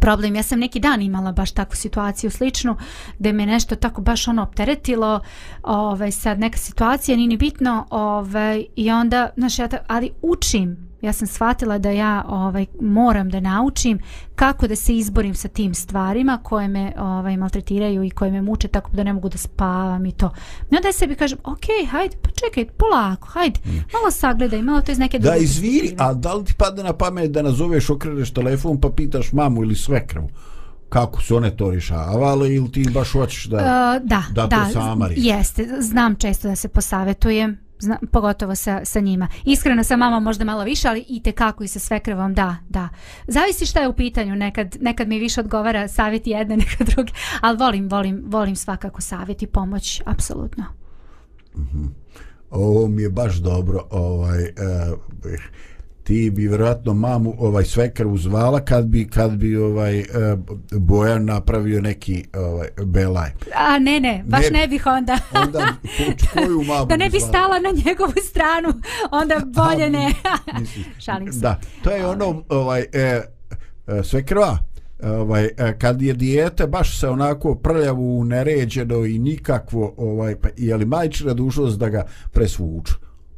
[0.00, 0.36] problem.
[0.36, 2.76] Ja sam neki dan imala baš takvu situaciju sličnu
[3.18, 5.20] da me nešto tako baš ono opteretilo
[5.62, 10.89] ovaj, sad neka situacija, nije ni bitno ovaj, i onda, znaš, ja ta, ali učim
[11.02, 13.98] ja sam shvatila da ja ovaj moram da naučim
[14.34, 18.68] kako da se izborim sa tim stvarima koje me ovaj maltretiraju i koje me muče
[18.68, 20.30] tako da ne mogu da spavam i to.
[20.70, 23.60] I onda ja sebi kažem, ok, hajde, pa čekaj, polako, hajde,
[23.92, 27.30] malo sagledaj, malo to iz neke Da, izviri, a da li ti padne na pamet
[27.30, 30.28] da nazoveš, okreneš telefon pa pitaš mamu ili svekrvu?
[30.88, 33.56] Kako su one to rješavale ili ti baš hoćeš da...
[33.56, 38.80] Uh, da, da da, to sama jeste, znam često da se posavetujem, zna, pogotovo sa,
[38.84, 39.28] sa njima.
[39.44, 42.88] Iskreno sa mama možda malo više, ali i te kako i sa svekrvom, da, da.
[43.26, 47.58] Zavisi šta je u pitanju, nekad, nekad mi više odgovara savjet jedne, nekad druge, ali
[47.58, 50.64] volim, volim, volim svakako savjet i pomoć, apsolutno.
[51.56, 51.84] Mhm.
[52.50, 54.42] Ovo mi je baš dobro, ovaj...
[54.42, 54.98] Uh,
[56.10, 60.04] ti bi vjerojatno mamu ovaj svekrvu zvala kad bi kad bi ovaj eh,
[60.72, 63.30] Bojan napravio neki ovaj belaj.
[63.56, 64.70] A ne, ne, baš Ne ne, bi.
[64.70, 65.18] bih onda.
[65.34, 67.28] Onda ko- koju mamu da ne bi zvala?
[67.28, 68.68] stala na njegovu stranu,
[69.10, 70.12] onda bolje ne.
[70.60, 70.86] Misliš?
[71.04, 71.38] Šalim se.
[71.40, 73.22] Da, to je ono ovaj e, e,
[74.02, 74.58] sve krva.
[75.02, 75.48] Ovaj
[75.78, 81.34] kad je dijete baš se onako prljavo neređeno i nikakvo ovaj pa je li majčina
[81.34, 82.94] dužnost da ga presvuču.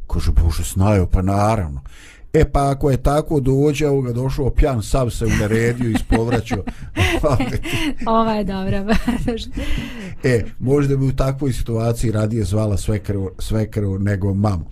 [0.07, 1.81] Kaže bože snaju pa naravno.
[2.33, 6.65] E pa ako je tako dođe, ovo ga došao pjan, sav se uneredio i ispovraćao.
[8.07, 8.87] Ova je dobra.
[10.25, 14.65] e, možda bi u takvoj situaciji radije zvala svekru, svekru nego mamu.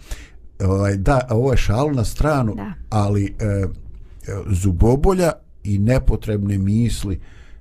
[0.61, 2.73] Ovaj, da, ovo je šal na stranu, Da.
[2.91, 3.67] ali e, e,
[4.47, 5.33] zubobolja
[5.65, 7.21] i nepotrebne misli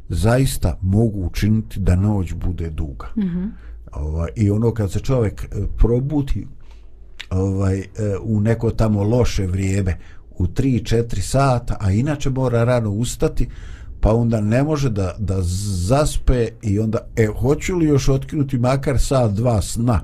[0.10, 3.08] zaista mogu učiniti da noć bude duga.
[3.18, 3.50] Mm -hmm.
[3.92, 5.48] ovaj, I ono kad se čovjek e,
[5.78, 6.48] probuti
[7.30, 7.86] ovaj, e,
[8.22, 9.98] u neko tamo loše vrijeme,
[10.32, 13.48] u 3-4 sata, a inače mora rano ustati,
[14.00, 15.38] pa onda ne može da, da
[15.88, 20.02] zaspe i onda, e, hoću li još otkinuti makar sat, dva sna,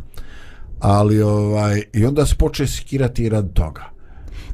[0.80, 3.95] ali ovaj, i onda se poče sikirati rad toga.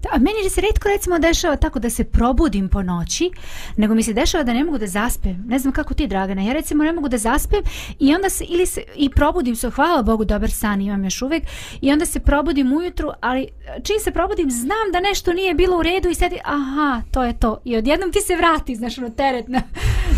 [0.01, 3.31] Da, a meni se redko recimo dešava tako da se probudim po noći,
[3.77, 5.43] nego mi se dešava da ne mogu da zaspem.
[5.47, 6.41] Ne znam kako ti, Dragana.
[6.41, 7.61] Ja recimo ne mogu da zaspem
[7.99, 11.43] i onda se, ili se, i probudim se, hvala Bogu, dobar san imam još uvek,
[11.81, 13.47] i onda se probudim ujutru, ali
[13.83, 17.39] čim se probudim znam da nešto nije bilo u redu i sedi, aha, to je
[17.39, 17.61] to.
[17.65, 19.61] I odjednom ti se vrati, znaš, ono teret na,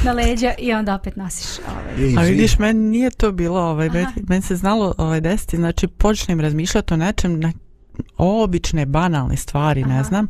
[0.05, 2.13] na leđa i onda opet nosiš ovaj.
[2.17, 6.39] A vidiš, meni nije to bilo, ovaj, meni, meni se znalo ovaj, desiti, znači počnem
[6.39, 7.51] razmišljati o nečem, na
[8.17, 10.03] obične, banalne stvari, ne Aha.
[10.03, 10.27] znam,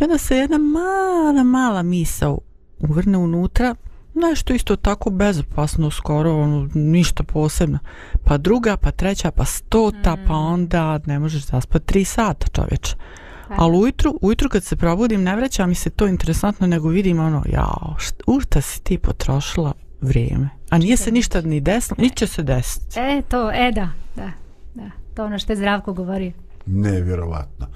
[0.00, 2.38] i onda se jedna mala, mala misao
[2.80, 3.74] uvrne unutra,
[4.14, 7.78] nešto isto tako bezopasno, skoro, ono, ništa posebno.
[8.24, 10.26] Pa druga, pa treća, pa stota, Mm.
[10.26, 12.94] pa onda ne možeš zaspati tri sata, čovječ.
[13.48, 17.42] Ali ujutru, ujutru kad se probudim, ne vraća mi se to interesantno, nego vidim ono,
[17.52, 20.48] jao, št, u šta si ti potrošila vrijeme?
[20.70, 23.00] A nije se ništa ni desilo, ni će se desiti.
[23.00, 24.30] E, to, e da, da,
[24.74, 24.90] da.
[25.14, 26.32] To ono što je Zdravko govorio.
[26.66, 27.66] Nevjerovatno.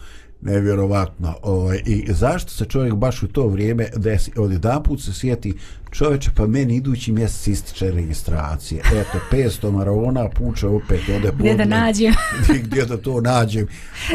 [0.41, 1.35] Nevjerovatno.
[1.43, 4.33] Ovaj, I zašto se čovjek baš u to vrijeme desi?
[4.37, 5.55] Od jedan put se sjeti
[5.91, 8.81] čovječe, pa meni idući mjesec ističe registracije.
[8.81, 12.15] Eto, 500 marona puče opet ode Gdje da nađem?
[12.65, 13.67] gdje da to nađem.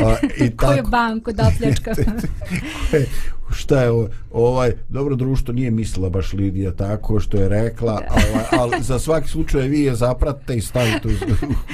[0.05, 1.93] A, i Koju tako, banku da opljačkam?
[2.93, 3.05] E,
[3.51, 4.09] šta je ovo?
[4.31, 9.27] ovaj dobro društvo nije mislila baš Lidija tako što je rekla ovaj, ali za svaki
[9.27, 11.11] slučaj vi je zapratite i stavite u,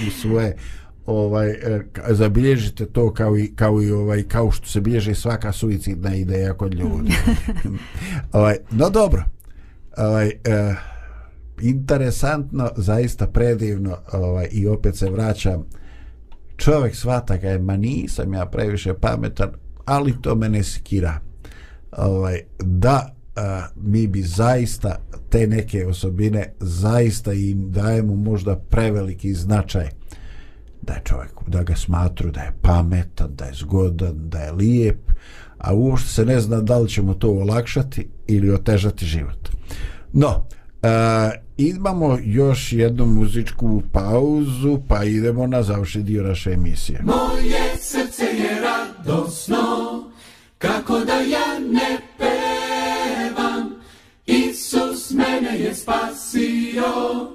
[0.08, 0.58] u svoje
[1.06, 6.16] ovaj e, zabilježite to kao i kao i ovaj kao što se bilježi svaka suicidna
[6.16, 7.14] ideja kod ljudi.
[8.32, 9.24] ovaj no dobro.
[9.98, 10.76] Ovaj e,
[11.62, 15.66] interesantno, zaista predivno, ovaj i opet se vraćam
[16.58, 19.50] čovjek svata ga je, ma nisam ja previše pametan,
[19.86, 21.20] ali to me ne sikira.
[21.98, 25.00] Ovaj, da, a, mi bi zaista
[25.30, 29.90] te neke osobine zaista im dajemo možda preveliki značaj
[30.88, 35.12] da je čovjek, da ga smatru da je pametan, da je zgodan, da je lijep,
[35.58, 39.50] a uopšte se ne zna da li ćemo to olakšati ili otežati život.
[40.14, 40.90] No, uh,
[41.58, 47.02] imamo još jednu muzičku pauzu, pa idemo na završi dio naše emisije.
[47.04, 50.04] Moje srce je radosno,
[50.58, 53.76] kako da ja ne pevam,
[54.26, 57.35] Isus mene je spasio,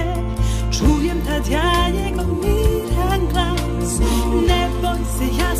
[1.41, 3.99] Čujem tad ja njegov miran glas
[4.47, 5.55] Ne boj se, ja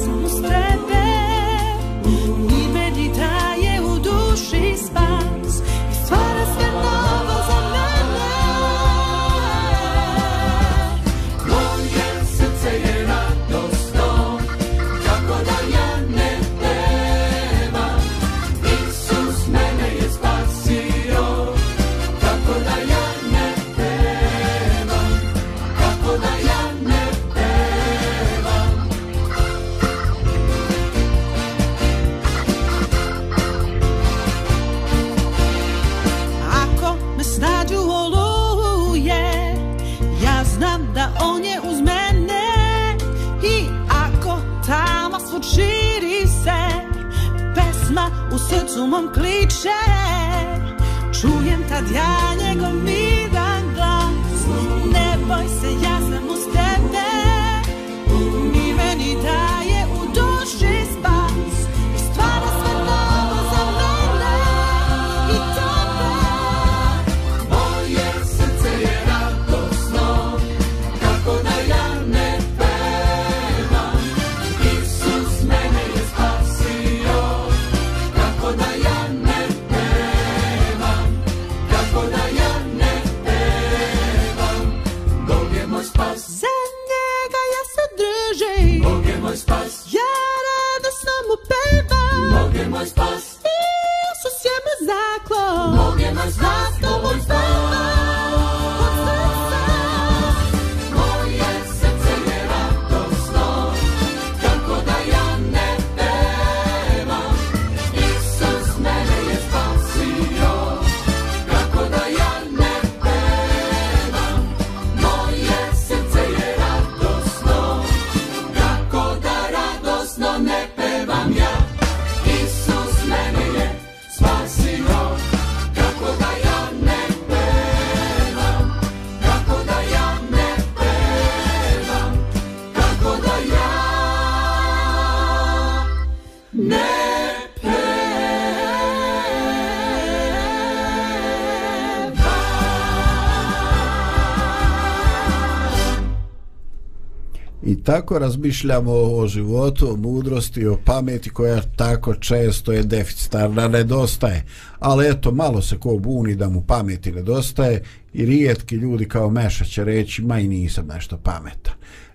[147.92, 154.46] tako razmišljamo o životu, o mudrosti, o pameti koja tako često je deficitarna, nedostaje.
[154.80, 157.84] Ali eto, malo se ko buni da mu pameti nedostaje
[158.14, 161.74] i rijetki ljudi kao Meša će reći, ma i nisam nešto pametan.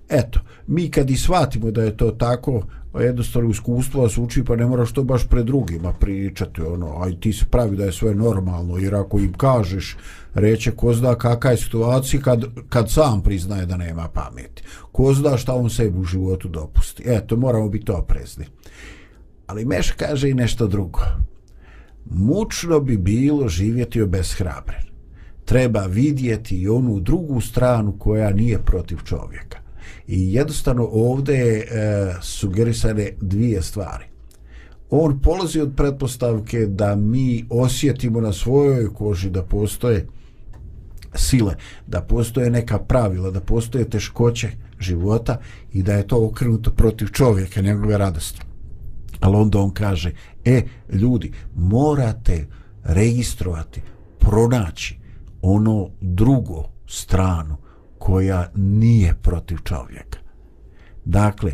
[0.08, 2.62] Eto, mi kad i shvatimo da je to tako,
[3.00, 7.32] jednostavno iskustvo vas uči, pa ne moraš to baš pred drugima pričati, ono, aj ti
[7.32, 9.96] se pravi da je sve normalno, jer ako im kažeš,
[10.34, 14.62] reće ko zna kakva je situacija kad, kad sam priznaje da nema pameti.
[14.92, 17.02] Ko zna šta on sebi u životu dopusti.
[17.06, 18.44] Eto, moramo biti oprezni.
[19.46, 21.00] Ali Meš kaže i nešto drugo.
[22.10, 24.82] Mučno bi bilo živjeti obeshrabren.
[25.44, 29.65] Treba vidjeti i onu drugu stranu koja nije protiv čovjeka.
[30.08, 31.66] I jednostavno ovdje je e,
[32.22, 34.04] sugerisane dvije stvari.
[34.90, 40.06] On polazi od pretpostavke da mi osjetimo na svojoj koži da postoje
[41.14, 41.54] sile,
[41.86, 44.50] da postoje neka pravila, da postoje teškoće
[44.80, 45.40] života
[45.72, 48.40] i da je to okrenuto protiv čovjeka, njegove radosti.
[49.20, 50.12] Ali onda on kaže,
[50.44, 52.46] e, ljudi, morate
[52.84, 53.82] registrovati,
[54.18, 54.98] pronaći
[55.42, 57.56] ono drugo stranu
[58.06, 60.18] koja nije protiv čovjeka.
[61.04, 61.52] Dakle,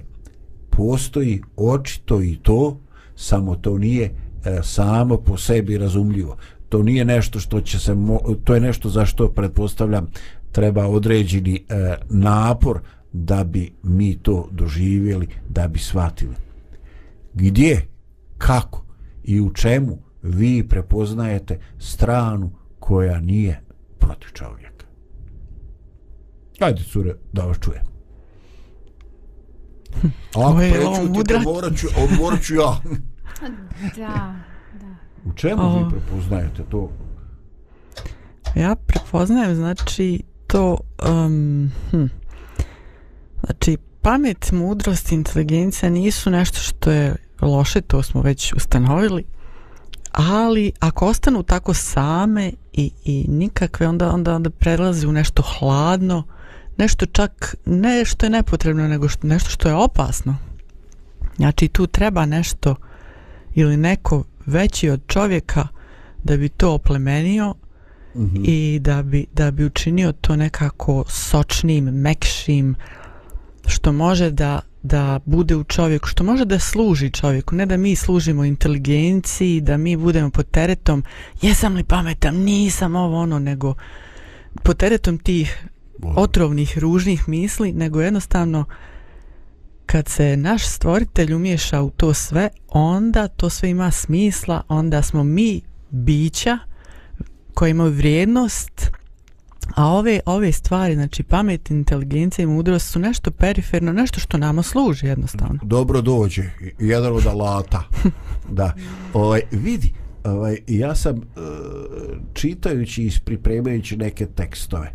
[0.71, 2.81] postoji očito i to,
[3.17, 6.37] samo to nije e, samo po sebi razumljivo.
[6.69, 10.07] To nije nešto što će se, mo, to je nešto za što pretpostavljam
[10.53, 12.81] treba određeni e, napor
[13.13, 16.35] da bi mi to doživjeli, da bi shvatili.
[17.35, 17.87] Gdje,
[18.39, 18.85] kako
[19.25, 23.61] i u čemu vi prepoznajete stranu koja nije
[23.99, 24.72] protiv čovjeka.
[26.63, 27.83] Ajde, cure, da vas čujem.
[30.35, 31.47] A ako Ovo je mudrac.
[31.47, 32.81] odmorat ću, odmorat ću ja.
[33.97, 34.35] Da,
[34.81, 34.97] da.
[35.25, 35.79] U čemu O.
[35.79, 36.93] vi prepoznajete to?
[38.57, 42.05] Ja prepoznajem znači to um, hm.
[43.45, 49.25] znači pamet, mudrost, inteligencija nisu nešto što je loše, to smo već ustanovili
[50.13, 56.23] ali ako ostanu tako same i, i nikakve onda, onda, onda prelazi u nešto hladno
[56.77, 60.37] nešto čak ne što je nepotrebno nego što, nešto što je opasno
[61.37, 62.75] znači tu treba nešto
[63.55, 65.67] ili neko veći od čovjeka
[66.25, 67.55] da bi to oplemenio
[68.15, 68.45] mm -hmm.
[68.45, 72.75] i da bi, da bi učinio to nekako sočnim, mekšim,
[73.67, 77.97] što može da, da bude u čovjeku, što može da služi čovjeku, ne da mi
[77.97, 81.05] služimo inteligenciji, da mi budemo pod teretom,
[81.43, 83.75] jesam li pametan, nisam ovo ono, nego
[84.63, 85.67] pod teretom tih
[86.03, 88.65] otrovnih, ružnih misli, nego jednostavno
[89.87, 95.25] kad se naš stvoritelj umješa u to sve, onda to sve ima smisla, onda smo
[95.25, 96.59] mi bića
[97.55, 98.91] koje imaju vrijednost,
[99.75, 104.63] a ove, ove stvari, znači pamet, inteligencija i mudrost su nešto periferno, nešto što nama
[104.63, 105.59] služi jednostavno.
[105.63, 106.43] dobro dođe
[106.79, 107.83] jedan od alata.
[108.51, 108.75] Da.
[109.15, 109.93] Ovaj vidi
[110.25, 111.23] ovaj ja sam uh,
[112.35, 114.93] čitajući i pripremajući neke tekstove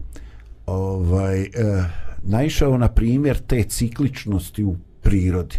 [0.68, 1.50] ovaj eh,
[2.24, 5.56] naišao na primjer te cikličnosti u prirodi.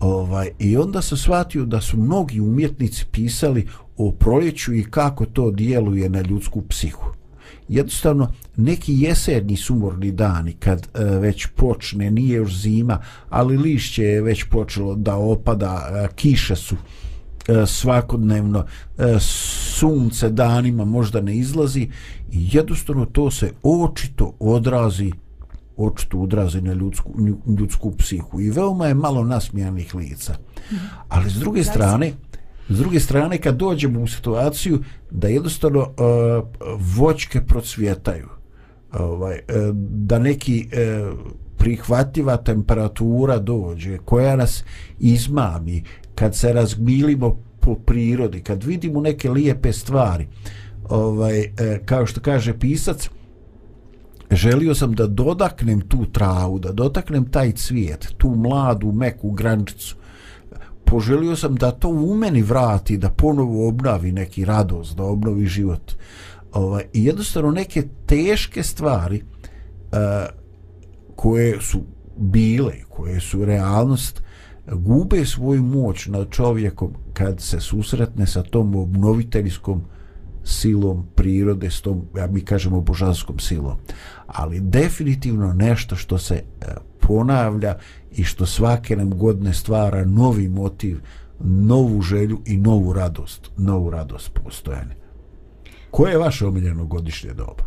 [0.00, 5.50] Ovaj i onda sam shvatio da su mnogi umjetnici pisali o proljeću i kako to
[5.50, 7.06] djeluje na ljudsku psihu.
[7.68, 14.22] Jednostavno neki jesenji sumorni dani kad e, već počne, nije još zima, ali lišće je
[14.22, 16.74] već počelo da opada, e, kiše su.
[16.74, 17.01] e,
[17.66, 18.64] svakodnevno,
[18.98, 21.88] e, sunce danima možda ne izlazi
[22.32, 25.12] i jednostavno to se očito odrazi
[25.76, 27.12] očito odrazi na ljudsku,
[27.58, 30.34] ljudsku psihu i veoma je malo nasmijanih lica.
[31.08, 32.12] Ali s druge strane,
[32.68, 35.88] s druge strane kad dođemo u situaciju da jednostavno uh,
[36.96, 38.28] voćke procvjetaju
[38.92, 41.18] ovaj, uh, da neki uh,
[41.58, 44.64] prihvatljiva temperatura dođe koja nas
[45.00, 45.84] izmami
[46.22, 50.26] kad se razgmilimo po prirodi kad vidimo neke lijepe stvari
[50.88, 53.08] ovaj, uh, kao što kaže pisac
[54.30, 59.96] želio sam da dodaknem tu travu, da dotaknem taj cvijet, tu mladu, meku grančicu.
[60.84, 65.92] Poželio sam da to u meni vrati, da ponovo obnavi neki radost, da obnovi život.
[66.52, 69.98] Ovaj, I jednostavno neke teške stvari uh,
[71.16, 71.82] koje su
[72.16, 74.22] bile, koje su realnost,
[74.66, 79.82] gube svoju moć nad čovjekom kad se susretne sa tom obnoviteljskom
[80.44, 83.76] silom prirode, s tom, ja mi kažemo, božanskom silom.
[84.26, 86.42] Ali definitivno nešto što se e,
[87.00, 87.78] ponavlja
[88.12, 91.00] i što svake nam godine stvara novi motiv,
[91.40, 94.94] novu želju i novu radost, novu radost postojanja.
[95.90, 97.64] Koje je vaše omiljeno godišnje doba?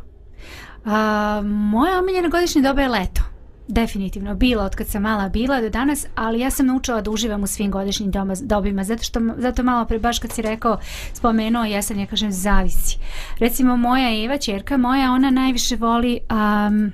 [0.86, 3.35] A, moje omiljeno godišnje doba je leto.
[3.68, 7.44] Definitivno, bila od kad sam mala bila do danas, ali ja sam naučila da uživam
[7.44, 10.80] u svim godišnjim doma, dobima, zato što zato malo pre baš kad si rekao,
[11.14, 12.98] spomenuo jesen, ja kažem zavisi.
[13.40, 16.92] Recimo moja Eva, čerka moja, ona najviše voli um,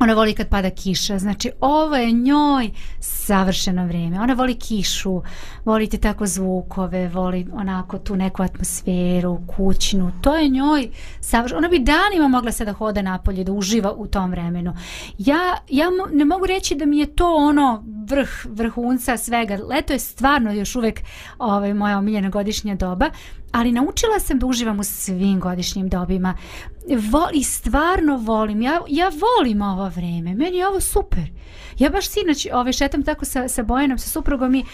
[0.00, 2.70] ona voli kad pada kiša, znači ovo je njoj
[3.00, 4.20] savršeno vrijeme.
[4.20, 5.22] Ona voli kišu,
[5.64, 10.12] voli te tako zvukove, voli onako tu neku atmosferu, kućnu.
[10.20, 10.88] To je njoj
[11.20, 11.58] savršeno.
[11.58, 14.74] Ona bi danima mogla se da hoda napolje, da uživa u tom vremenu.
[15.18, 19.58] Ja, ja ne mogu reći da mi je to ono vrh, vrhunca svega.
[19.68, 21.00] Leto je stvarno još uvek
[21.38, 23.10] ovaj, moja omiljena godišnja doba,
[23.52, 26.36] ali naučila sam da uživam u svim godišnjim dobima.
[27.10, 28.62] Voli, stvarno volim.
[28.62, 30.34] Ja, ja volim ovo vreme.
[30.34, 31.30] Meni je ovo super.
[31.78, 34.64] Ja baš sinoć ovaj, šetam tako sa, sa Bojanom, sa suprugom i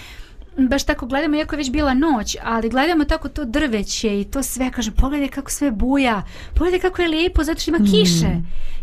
[0.56, 4.42] baš tako gledamo, iako je već bila noć, ali gledamo tako to drveće i to
[4.42, 6.22] sve, kažem, pogledaj kako sve buja,
[6.54, 8.30] pogledaj kako je lijepo, zato što ima kiše.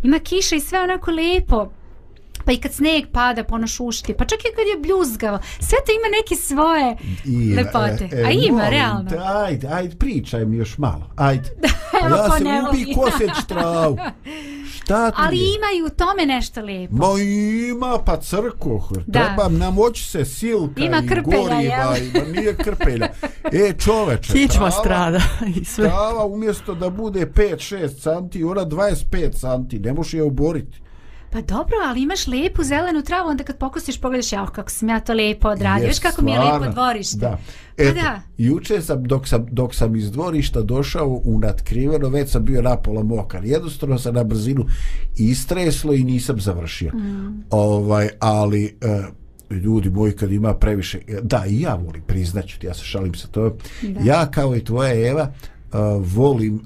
[0.04, 1.72] Ima kiše i sve onako lijepo.
[2.46, 5.78] Pa i kad sneg pada, pa ono šušti, pa čak i kad je bljuzgavo, sve
[5.86, 8.10] to ima neke svoje I, lepote.
[8.18, 9.10] A ima, molim realno.
[9.10, 11.10] Te, ajde, ajde, pričaj mi još malo.
[11.16, 11.50] Ajde.
[12.06, 13.98] Evo ja ko se ne ubi koseć travu.
[14.74, 15.44] Šta ti Ali je?
[15.46, 16.96] ima i u tome nešto lijepo.
[16.96, 19.20] Ma ima pa crko, Da.
[19.20, 22.04] treba namoći se silka Ima i krpelja, goriva, jel?
[22.06, 23.08] ima nije krpelja.
[23.44, 25.22] E čoveče, Kičma trava- strada
[25.56, 25.84] i sve.
[25.86, 30.82] Trava umjesto da bude 5-6 santi, ona 25 santi, ne možeš je oboriti.
[31.34, 35.00] Pa dobro, ali imaš lijepu zelenu travu, onda kad pokosiš pogledaš, ja, kako sam ja
[35.00, 36.60] to lijepo odradio, viš kako mi je stvarno.
[36.60, 37.18] lijepo dvorište.
[37.18, 37.38] Da.
[37.78, 38.22] Pa Eto, da.
[38.38, 43.04] juče sam dok, sam, dok sam iz dvorišta došao u natkriveno, već sam bio napola
[43.04, 43.46] mokar.
[43.46, 44.66] Jednostavno sam na brzinu
[45.18, 46.92] istreslo i nisam završio.
[46.94, 47.44] Mm.
[47.50, 49.04] Ovaj, ali e,
[49.56, 53.28] ljudi moji kad ima previše, da i ja volim priznaću, ti, ja se šalim sa
[53.28, 53.58] to.
[54.04, 55.32] Ja kao i tvoja Eva
[55.74, 55.80] uh,
[56.16, 56.62] volim uh,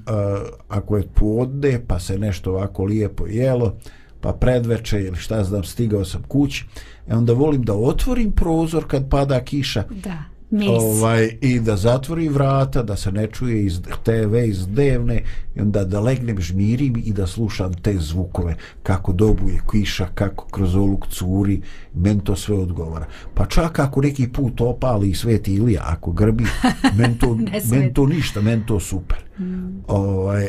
[0.68, 3.76] ako je podne pa se nešto ovako lijepo jelo
[4.20, 6.64] pa predveče ili šta znam stigao sam kući
[7.08, 10.24] e onda volim da otvorim prozor kad pada kiša Da.
[10.50, 10.68] Mis.
[10.70, 15.22] ovaj, i da zatvori vrata, da se ne čuje iz TV, iz dnevne,
[15.54, 20.74] i onda da legnem žmirim i da slušam te zvukove, kako dobuje kiša, kako kroz
[20.76, 21.60] oluk curi,
[21.94, 23.06] men to sve odgovara.
[23.34, 26.44] Pa čak ako neki put opali sveti Ilija, ako grbi,
[26.98, 27.38] men to,
[27.70, 29.18] men to ništa, men to super.
[29.38, 29.84] Mm.
[29.88, 30.48] Ovaj,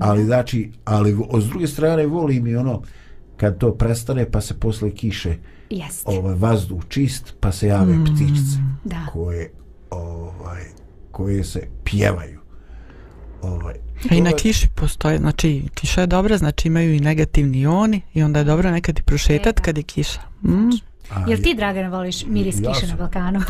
[0.00, 2.82] ali znači, ali s druge strane volim i ono,
[3.38, 5.36] kad to prestane pa se posle kiše
[5.70, 6.10] Jeste.
[6.10, 8.04] ovaj vazduh čist pa se jave mm.
[8.04, 9.06] ptičice Da.
[9.12, 9.50] koje
[9.90, 10.64] ovaj
[11.10, 12.40] koje se pjevaju
[13.42, 13.74] ovaj
[14.10, 18.22] A i na kiši postoje, znači kiša je dobra, znači imaju i negativni ioni i
[18.22, 20.20] onda je dobro nekad i prošetat kad je kiša.
[20.42, 20.70] Mm.
[21.10, 22.98] A, Jel ti, Dragana, voliš miris Ja kiše na sam.
[22.98, 23.40] Balkanu?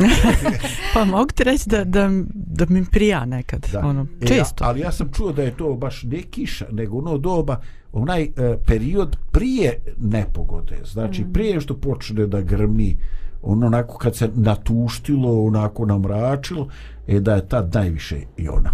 [0.93, 3.79] Pa mogu ti reći da, da, da mi prija nekad, da.
[3.79, 4.63] ono, E, često.
[4.63, 7.61] a- ali ja sam čuo da je to baš ne kiša nego ono doba
[7.93, 8.29] onaj e,
[8.65, 11.33] period prije nepogode znači mm.
[11.33, 12.97] prije što počne da grmi
[13.41, 16.67] ono onako kad se natuštilo onako namračilo
[17.07, 18.69] e da je tad najviše i ona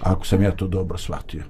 [0.00, 1.42] ako sam ja to dobro shvatio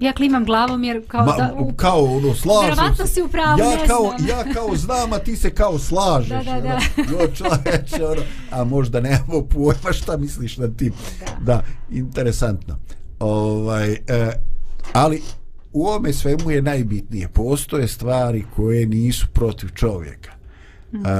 [0.00, 1.54] Ja klimam glavom jer kao Ma, da...
[1.58, 3.12] u- kao ono slažem Verovatno se.
[3.12, 4.28] si u pravu, ja ne kao, znam.
[4.28, 6.78] ja kao znam a ti se kao slažeš Da, da, da.
[7.14, 12.78] ono, čoveče ono, a možda nemamo pojma šta misliš na tim da, da interesantno
[13.20, 14.30] ovaj, e,
[14.92, 15.22] ali
[15.72, 20.30] u ovome svemu je najbitnije postoje stvari koje nisu protiv čovjeka
[20.92, 21.06] Mhm.
[21.06, 21.10] e,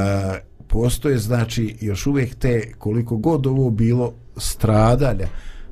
[0.68, 5.27] postoje znači još uvijek te koliko god ovo bilo stradanja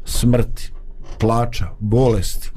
[0.04, 0.72] smrti
[1.18, 2.50] plača, bolesti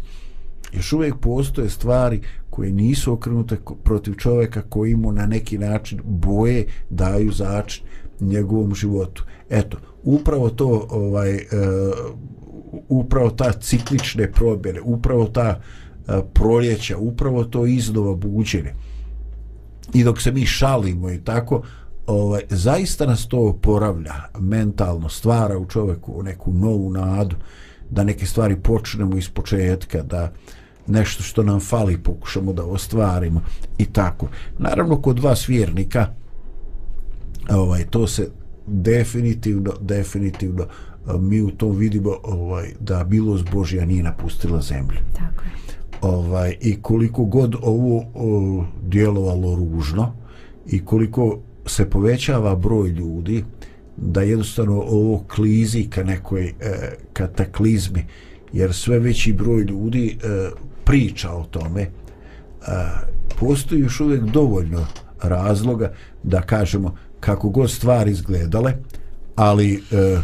[0.74, 6.66] još uvijek postoje stvari koje nisu okrenute protiv čovjeka koji mu na neki način boje
[6.90, 7.86] daju začin
[8.20, 9.24] njegovom životu.
[9.50, 11.42] Eto, upravo to ovaj e,
[12.90, 15.60] upravo ta ciklične probjene, upravo ta
[16.08, 18.74] e, proljeća, upravo to iznova buđenje.
[19.94, 21.62] I dok se mi šalimo i tako,
[22.08, 27.36] ovaj, zaista nas to oporavlja mentalno, stvara u čovjeku neku novu nadu,
[27.90, 30.32] da neke stvari počnemo iz početka, da
[30.88, 33.42] nešto što nam fali pokušamo da ostvarimo
[33.78, 34.28] i tako.
[34.58, 36.08] Naravno, kod vas vjernika,
[37.50, 38.30] ovaj, to se
[38.68, 40.68] definitivno, definitivno
[41.20, 45.52] mi u tom vidimo ovaj, da milost Božja nije napustila zemlju Tako je.
[46.02, 50.14] ovaj i koliko god ovo o, djelovalo ružno
[50.66, 53.44] i koliko se povećava broj ljudi
[53.98, 56.54] da jednostavno ovo klizi ka nekoj e,
[57.14, 58.06] kataklizmi
[58.54, 60.50] jer sve veći broj ljudi e,
[60.84, 61.82] priča o tome.
[61.82, 61.90] E,
[63.40, 64.86] postoji još uvijek dovoljno
[65.22, 65.94] razloga
[66.24, 68.74] da kažemo kako god stvari izgledale
[69.36, 70.18] ali e,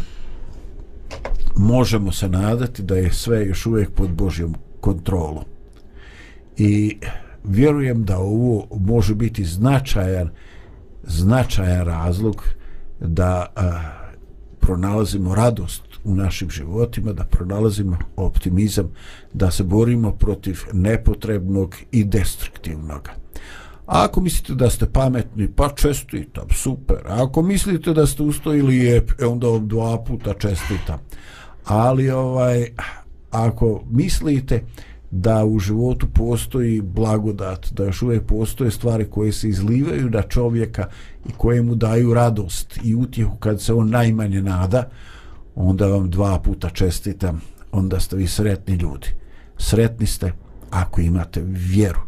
[1.56, 5.44] možemo se nadati da je sve još uvijek pod Božjom kontrolom.
[6.56, 6.96] I
[7.44, 10.30] vjerujem da ovo može biti značajan
[11.02, 12.44] značajan razlog
[13.06, 13.80] da a,
[14.60, 18.90] pronalazimo radost u našim životima, da pronalazimo optimizam,
[19.32, 23.10] da se borimo protiv nepotrebnog i destruktivnog.
[23.86, 26.96] A ako mislite da ste pametni, pa čestitam, super.
[27.06, 30.98] A ako mislite da ste ustojili lijep, e onda vam dva puta čestitam.
[31.64, 32.66] Ali ovaj,
[33.30, 34.64] ako mislite
[35.16, 40.86] da u životu postoji blagodat, da još uvijek postoje stvari koje se izlivaju na čovjeka
[41.28, 44.88] i koje mu daju radost i utjehu kad se on najmanje nada,
[45.54, 47.40] onda vam dva puta čestitam,
[47.72, 49.06] onda ste vi sretni ljudi.
[49.58, 50.32] Sretni ste
[50.70, 52.00] ako imate vjeru,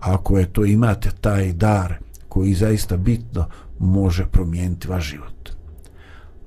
[0.00, 1.94] ako je to imate taj dar
[2.28, 3.48] koji zaista bitno
[3.78, 5.50] može promijeniti vaš život.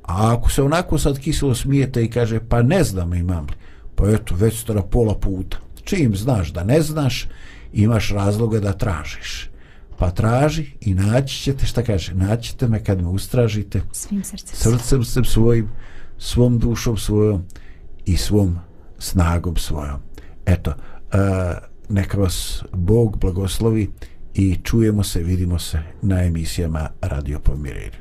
[0.04, 3.54] A ako se onako sad kiselo smijete i kaže pa ne znam imam li,
[3.96, 5.58] pa eto već ste na pola puta.
[5.84, 7.28] Čim znaš da ne znaš,
[7.74, 9.50] imaš razloga da tražiš.
[9.98, 14.80] Pa traži i naći ćete, šta kaže, naći ćete me kad me ustražite Svim srcem.
[14.80, 15.70] srcem svojim,
[16.18, 17.44] svom dušom svojom
[18.06, 18.60] i svom
[19.00, 20.00] snagom svojom.
[20.46, 21.20] Eto, uh,
[21.90, 23.92] neka vas Bog blagoslovi
[24.34, 27.98] i čujemo se, vidimo se na emisijama Radio Pomirenja.